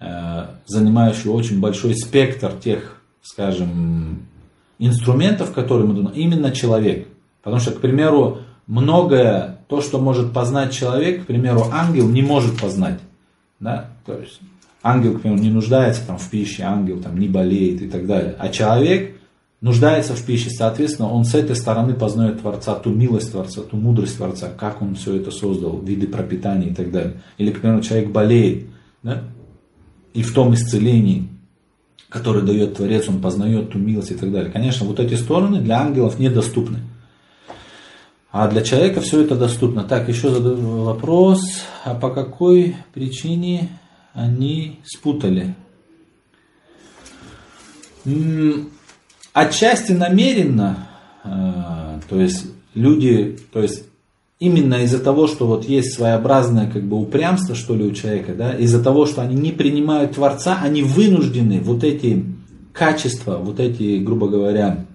э, 0.00 0.46
занимающую 0.66 1.32
очень 1.32 1.60
большой 1.60 1.94
спектр 1.94 2.52
тех, 2.52 3.00
скажем, 3.22 4.26
инструментов, 4.78 5.52
которые 5.52 5.86
мы 5.86 5.94
думаем, 5.94 6.16
именно 6.16 6.50
человек. 6.50 7.06
Потому 7.42 7.60
что, 7.60 7.72
к 7.72 7.80
примеру, 7.80 8.38
многое, 8.66 9.58
то, 9.68 9.80
что 9.80 9.98
может 9.98 10.32
познать 10.32 10.72
человек, 10.72 11.24
к 11.24 11.26
примеру, 11.26 11.66
ангел 11.72 12.08
не 12.08 12.22
может 12.22 12.60
познать. 12.60 13.00
Да? 13.60 13.90
То 14.06 14.18
есть 14.18 14.40
ангел, 14.82 15.18
к 15.18 15.22
примеру, 15.22 15.40
не 15.40 15.50
нуждается 15.50 16.06
там, 16.06 16.18
в 16.18 16.28
пище, 16.28 16.62
ангел 16.62 17.00
там, 17.00 17.18
не 17.18 17.28
болеет 17.28 17.82
и 17.82 17.88
так 17.88 18.06
далее. 18.06 18.34
А 18.38 18.48
человек 18.48 19.19
нуждается 19.60 20.14
в 20.14 20.24
пище, 20.24 20.50
соответственно, 20.50 21.10
он 21.10 21.24
с 21.24 21.34
этой 21.34 21.56
стороны 21.56 21.94
познает 21.94 22.40
Творца, 22.40 22.74
ту 22.74 22.90
милость 22.90 23.32
Творца, 23.32 23.62
ту 23.62 23.76
мудрость 23.76 24.16
Творца, 24.16 24.48
как 24.56 24.82
он 24.82 24.94
все 24.94 25.16
это 25.16 25.30
создал, 25.30 25.80
виды 25.80 26.06
пропитания 26.06 26.68
и 26.68 26.74
так 26.74 26.90
далее. 26.90 27.22
Или, 27.38 27.50
к 27.50 27.60
примеру, 27.60 27.82
человек 27.82 28.10
болеет, 28.10 28.66
да? 29.02 29.24
и 30.14 30.22
в 30.22 30.32
том 30.32 30.54
исцелении 30.54 31.28
который 32.10 32.42
дает 32.42 32.74
Творец, 32.74 33.08
он 33.08 33.22
познает 33.22 33.70
ту 33.70 33.78
милость 33.78 34.10
и 34.10 34.16
так 34.16 34.30
далее. 34.30 34.50
Конечно, 34.50 34.84
вот 34.84 34.98
эти 34.98 35.14
стороны 35.14 35.60
для 35.60 35.80
ангелов 35.80 36.18
недоступны. 36.18 36.80
А 38.32 38.48
для 38.48 38.62
человека 38.62 39.00
все 39.00 39.22
это 39.22 39.36
доступно. 39.36 39.84
Так, 39.84 40.08
еще 40.08 40.30
задаю 40.30 40.82
вопрос, 40.82 41.40
а 41.84 41.94
по 41.94 42.10
какой 42.10 42.76
причине 42.92 43.68
они 44.12 44.80
спутали? 44.84 45.54
Отчасти 49.32 49.92
намеренно, 49.92 50.88
а, 51.22 52.00
то 52.08 52.20
есть 52.20 52.46
люди, 52.74 53.38
то 53.52 53.62
есть 53.62 53.84
именно 54.40 54.82
из-за 54.82 54.98
того, 54.98 55.28
что 55.28 55.46
вот 55.46 55.64
есть 55.64 55.94
своеобразное 55.94 56.68
как 56.68 56.82
бы 56.82 56.96
упрямство, 56.96 57.54
что 57.54 57.74
ли, 57.76 57.84
у 57.84 57.92
человека, 57.92 58.34
да, 58.34 58.54
из-за 58.54 58.82
того, 58.82 59.06
что 59.06 59.22
они 59.22 59.36
не 59.36 59.52
принимают 59.52 60.14
Творца, 60.14 60.58
они 60.62 60.82
вынуждены 60.82 61.60
вот 61.60 61.84
эти 61.84 62.24
качества, 62.72 63.36
вот 63.36 63.60
эти, 63.60 63.98
грубо 63.98 64.28
говоря, 64.28 64.86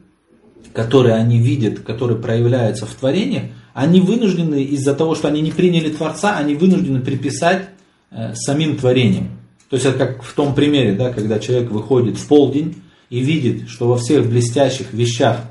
которые 0.73 1.15
они 1.15 1.39
видят, 1.39 1.79
которые 1.79 2.19
проявляются 2.19 2.85
в 2.85 2.93
творениях, 2.93 3.43
они 3.73 4.01
вынуждены 4.01 4.63
из-за 4.63 4.93
того, 4.93 5.15
что 5.15 5.27
они 5.27 5.41
не 5.41 5.51
приняли 5.51 5.89
Творца, 5.89 6.37
они 6.37 6.55
вынуждены 6.55 7.01
приписать 7.01 7.69
э, 8.11 8.33
самим 8.33 8.77
творением. 8.77 9.29
То 9.69 9.75
есть 9.75 9.85
это 9.85 9.97
как 9.97 10.23
в 10.23 10.33
том 10.33 10.55
примере, 10.55 10.93
да, 10.93 11.11
когда 11.11 11.39
человек 11.39 11.71
выходит 11.71 12.17
в 12.17 12.27
полдень 12.27 12.75
и 13.09 13.19
видит, 13.19 13.69
что 13.69 13.87
во 13.87 13.97
всех 13.97 14.27
блестящих 14.27 14.93
вещах, 14.93 15.41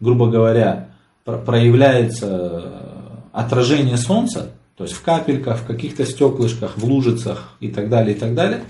грубо 0.00 0.30
говоря, 0.30 0.88
проявляется 1.24 2.72
отражение 3.32 3.96
солнца, 3.96 4.52
то 4.76 4.84
есть 4.84 4.94
в 4.94 5.02
капельках, 5.02 5.58
в 5.58 5.66
каких-то 5.66 6.04
стеклышках, 6.06 6.76
в 6.76 6.84
лужицах 6.84 7.56
и 7.60 7.68
так 7.68 7.88
далее, 7.88 8.16
и 8.16 8.18
так 8.18 8.34
далее, 8.34 8.62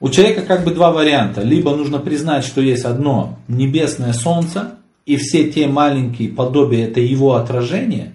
у 0.00 0.08
человека 0.08 0.42
как 0.42 0.64
бы 0.64 0.72
два 0.72 0.92
варианта. 0.92 1.42
Либо 1.42 1.76
нужно 1.76 1.98
признать, 1.98 2.44
что 2.44 2.60
есть 2.60 2.84
одно 2.84 3.38
небесное 3.48 4.14
солнце, 4.14 4.76
и 5.04 5.16
все 5.16 5.50
те 5.50 5.66
маленькие 5.66 6.30
подобия 6.30 6.86
это 6.86 7.00
его 7.00 7.34
отражение. 7.34 8.12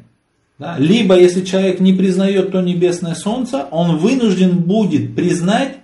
Да? 0.58 0.78
Либо 0.80 1.20
если 1.20 1.44
человек 1.44 1.80
не 1.80 1.94
признает 1.94 2.52
то 2.52 2.62
небесное 2.62 3.16
солнце, 3.16 3.68
он 3.70 3.98
вынужден 3.98 4.60
будет 4.60 5.16
признать, 5.16 5.78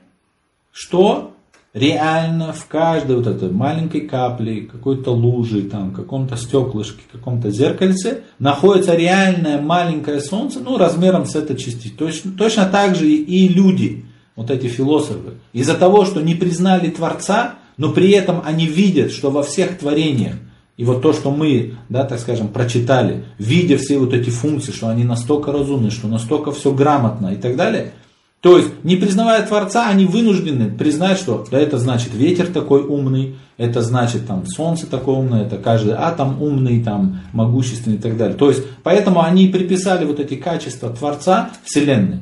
что 0.72 1.31
реально 1.74 2.54
в 2.54 2.66
каждой 2.68 3.16
вот 3.16 3.28
этой 3.28 3.50
маленькой 3.50 4.02
капле, 4.02 4.62
какой-то 4.62 5.12
лужи, 5.12 5.64
там, 5.64 5.92
каком-то 5.92 6.36
стеклышке, 6.36 7.02
каком-то 7.12 7.50
зеркальце 7.50 8.24
находится 8.40 8.96
реальное 8.96 9.62
маленькое 9.62 10.20
солнце, 10.20 10.60
ну, 10.60 10.78
размером 10.78 11.26
с 11.26 11.36
этой 11.36 11.56
частицей. 11.56 11.96
Точно, 11.98 12.32
точно 12.32 12.66
так 12.66 12.96
же 12.96 13.10
и 13.10 13.48
люди, 13.48 14.06
вот 14.36 14.52
эти 14.52 14.68
философы. 14.68 15.36
Из-за 15.54 15.76
того, 15.76 16.06
что 16.06 16.22
не 16.22 16.36
признали 16.36 16.90
Творца, 16.90 17.56
но 17.78 17.92
при 17.92 18.12
этом 18.12 18.42
они 18.46 18.66
видят, 18.66 19.12
что 19.12 19.32
во 19.32 19.44
всех 19.44 19.78
творениях, 19.80 20.36
и 20.78 20.84
вот 20.84 21.02
то, 21.02 21.14
что 21.14 21.32
мы, 21.32 21.76
да, 21.90 22.06
так 22.06 22.20
скажем, 22.20 22.48
прочитали, 22.48 23.26
видя 23.38 23.78
все 23.78 23.98
вот 23.98 24.14
эти 24.14 24.30
функции, 24.30 24.72
что 24.72 24.90
они 24.90 25.04
настолько 25.04 25.52
разумны, 25.52 25.92
что 25.92 26.08
настолько 26.08 26.52
все 26.52 26.74
грамотно 26.74 27.34
и 27.34 27.36
так 27.36 27.56
далее, 27.56 27.94
то 28.42 28.58
есть, 28.58 28.84
не 28.84 28.96
признавая 28.96 29.46
Творца, 29.46 29.88
они 29.88 30.06
вынуждены 30.06 30.72
признать, 30.72 31.20
что 31.20 31.46
да, 31.52 31.60
это 31.60 31.78
значит 31.78 32.16
ветер 32.16 32.48
такой 32.48 32.82
умный, 32.82 33.36
это 33.58 33.84
значит 33.84 34.26
там 34.26 34.48
солнце 34.48 34.88
такое 34.88 35.16
умное, 35.16 35.46
это 35.46 35.58
каждый 35.58 35.94
атом 35.94 36.42
умный, 36.42 36.84
там 36.84 37.22
могущественный 37.34 37.98
и 37.98 38.00
так 38.00 38.18
далее. 38.18 38.36
То 38.36 38.50
есть, 38.50 38.64
поэтому 38.82 39.22
они 39.22 39.48
приписали 39.48 40.06
вот 40.06 40.20
эти 40.20 40.36
качества 40.36 40.90
Творца 40.90 41.52
Вселенной. 41.64 42.22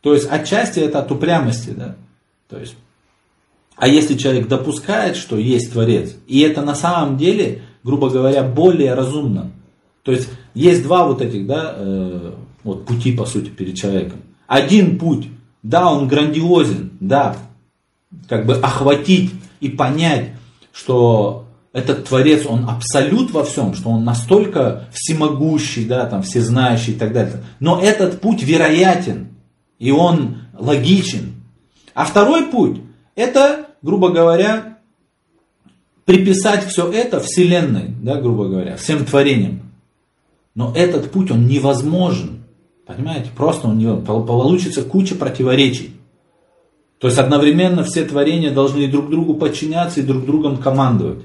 То 0.00 0.14
есть, 0.14 0.26
отчасти 0.30 0.80
это 0.80 1.00
от 1.00 1.12
упрямости, 1.12 1.70
да. 1.76 1.96
То 2.48 2.58
есть, 2.58 2.74
а 3.76 3.88
если 3.88 4.16
человек 4.16 4.48
допускает, 4.48 5.16
что 5.16 5.36
есть 5.36 5.72
Творец, 5.72 6.16
и 6.26 6.40
это 6.40 6.62
на 6.62 6.74
самом 6.74 7.18
деле, 7.18 7.60
грубо 7.84 8.08
говоря, 8.08 8.42
более 8.42 8.94
разумно. 8.94 9.52
То 10.02 10.12
есть, 10.12 10.30
есть 10.54 10.82
два 10.82 11.06
вот 11.06 11.20
этих, 11.20 11.46
да, 11.46 11.74
э, 11.76 12.32
вот 12.64 12.86
пути, 12.86 13.12
по 13.12 13.26
сути, 13.26 13.50
перед 13.50 13.76
человеком. 13.76 14.20
Один 14.46 14.98
путь 14.98 15.28
да, 15.62 15.90
он 15.90 16.08
грандиозен, 16.08 16.92
да, 17.00 17.36
как 18.28 18.46
бы 18.46 18.54
охватить 18.54 19.32
и 19.60 19.68
понять, 19.68 20.30
что 20.72 21.46
этот 21.72 22.06
Творец, 22.06 22.46
он 22.46 22.68
абсолют 22.68 23.30
во 23.30 23.44
всем, 23.44 23.74
что 23.74 23.90
он 23.90 24.04
настолько 24.04 24.88
всемогущий, 24.92 25.84
да, 25.84 26.06
там, 26.06 26.22
всезнающий 26.22 26.94
и 26.94 26.96
так 26.96 27.12
далее. 27.12 27.42
Но 27.60 27.80
этот 27.80 28.20
путь 28.20 28.42
вероятен, 28.42 29.28
и 29.78 29.90
он 29.90 30.38
логичен. 30.58 31.34
А 31.94 32.04
второй 32.04 32.46
путь, 32.46 32.80
это, 33.14 33.66
грубо 33.82 34.10
говоря, 34.10 34.78
приписать 36.04 36.66
все 36.66 36.90
это 36.90 37.20
Вселенной, 37.20 37.94
да, 38.02 38.20
грубо 38.20 38.48
говоря, 38.48 38.76
всем 38.76 39.04
творениям. 39.04 39.60
Но 40.54 40.72
этот 40.74 41.10
путь, 41.10 41.30
он 41.30 41.46
невозможен. 41.46 42.37
Понимаете? 42.88 43.28
Просто 43.36 43.68
у 43.68 43.74
него 43.74 43.98
получится 43.98 44.82
куча 44.82 45.14
противоречий. 45.14 45.94
То 46.98 47.06
есть 47.06 47.18
одновременно 47.18 47.84
все 47.84 48.02
творения 48.06 48.50
должны 48.50 48.88
друг 48.88 49.10
другу 49.10 49.34
подчиняться 49.34 50.00
и 50.00 50.04
друг 50.04 50.24
другом 50.24 50.56
командовать. 50.56 51.22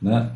Да? 0.00 0.32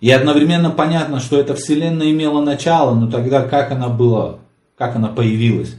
И 0.00 0.10
одновременно 0.10 0.70
понятно, 0.70 1.20
что 1.20 1.38
эта 1.38 1.54
вселенная 1.54 2.10
имела 2.10 2.42
начало, 2.42 2.92
но 2.96 3.08
тогда 3.08 3.44
как 3.44 3.70
она 3.70 3.88
была, 3.88 4.40
как 4.76 4.96
она 4.96 5.06
появилась. 5.06 5.76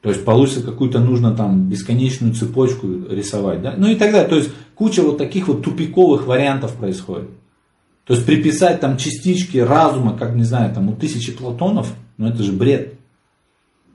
То 0.00 0.10
есть 0.10 0.24
получится 0.24 0.62
какую-то 0.62 1.00
нужно 1.00 1.34
там 1.34 1.68
бесконечную 1.68 2.34
цепочку 2.34 2.86
рисовать. 3.10 3.62
Да? 3.62 3.74
Ну 3.76 3.88
и 3.88 3.96
далее. 4.12 4.28
То 4.28 4.36
есть 4.36 4.52
куча 4.76 5.02
вот 5.02 5.18
таких 5.18 5.48
вот 5.48 5.64
тупиковых 5.64 6.28
вариантов 6.28 6.76
происходит. 6.76 7.30
То 8.08 8.14
есть 8.14 8.24
приписать 8.24 8.80
там 8.80 8.96
частички 8.96 9.58
разума, 9.58 10.16
как, 10.16 10.34
не 10.34 10.42
знаю, 10.42 10.74
там 10.74 10.88
у 10.88 10.96
тысячи 10.96 11.30
Платонов, 11.30 11.92
ну 12.16 12.26
это 12.26 12.42
же 12.42 12.52
бред. 12.52 12.94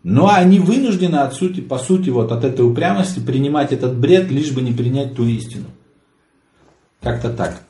Но 0.03 0.29
они 0.29 0.59
вынуждены 0.59 1.15
от 1.15 1.33
сути, 1.33 1.61
по 1.61 1.79
сути, 1.79 2.11
вот 2.11 2.31
от 2.31 2.43
этой 2.43 2.61
упрямости 2.61 3.19
принимать 3.19 3.71
этот 3.71 3.97
бред, 3.97 4.29
лишь 4.29 4.51
бы 4.51 4.61
не 4.61 4.71
принять 4.71 5.15
ту 5.15 5.25
истину. 5.25 5.65
Как-то 7.01 7.31
так. 7.31 7.63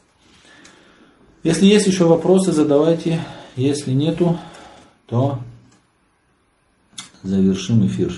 Если 1.43 1.65
есть 1.65 1.87
еще 1.87 2.05
вопросы, 2.05 2.51
задавайте. 2.51 3.21
Если 3.55 3.93
нету, 3.93 4.37
то 5.05 5.39
завершим 7.21 7.87
эфир. 7.87 8.13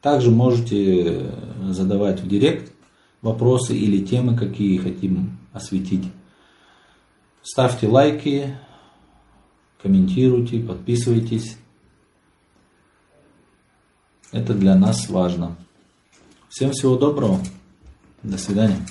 Также 0.00 0.30
можете 0.30 1.32
задавать 1.70 2.20
в 2.20 2.28
директ 2.28 2.72
вопросы 3.20 3.76
или 3.76 4.04
темы, 4.04 4.36
какие 4.36 4.78
хотим 4.78 5.38
осветить. 5.52 6.04
Ставьте 7.48 7.86
лайки, 7.86 8.58
комментируйте, 9.80 10.58
подписывайтесь. 10.58 11.56
Это 14.32 14.52
для 14.52 14.74
нас 14.74 15.08
важно. 15.08 15.56
Всем 16.48 16.72
всего 16.72 16.96
доброго. 16.96 17.40
До 18.24 18.36
свидания. 18.36 18.84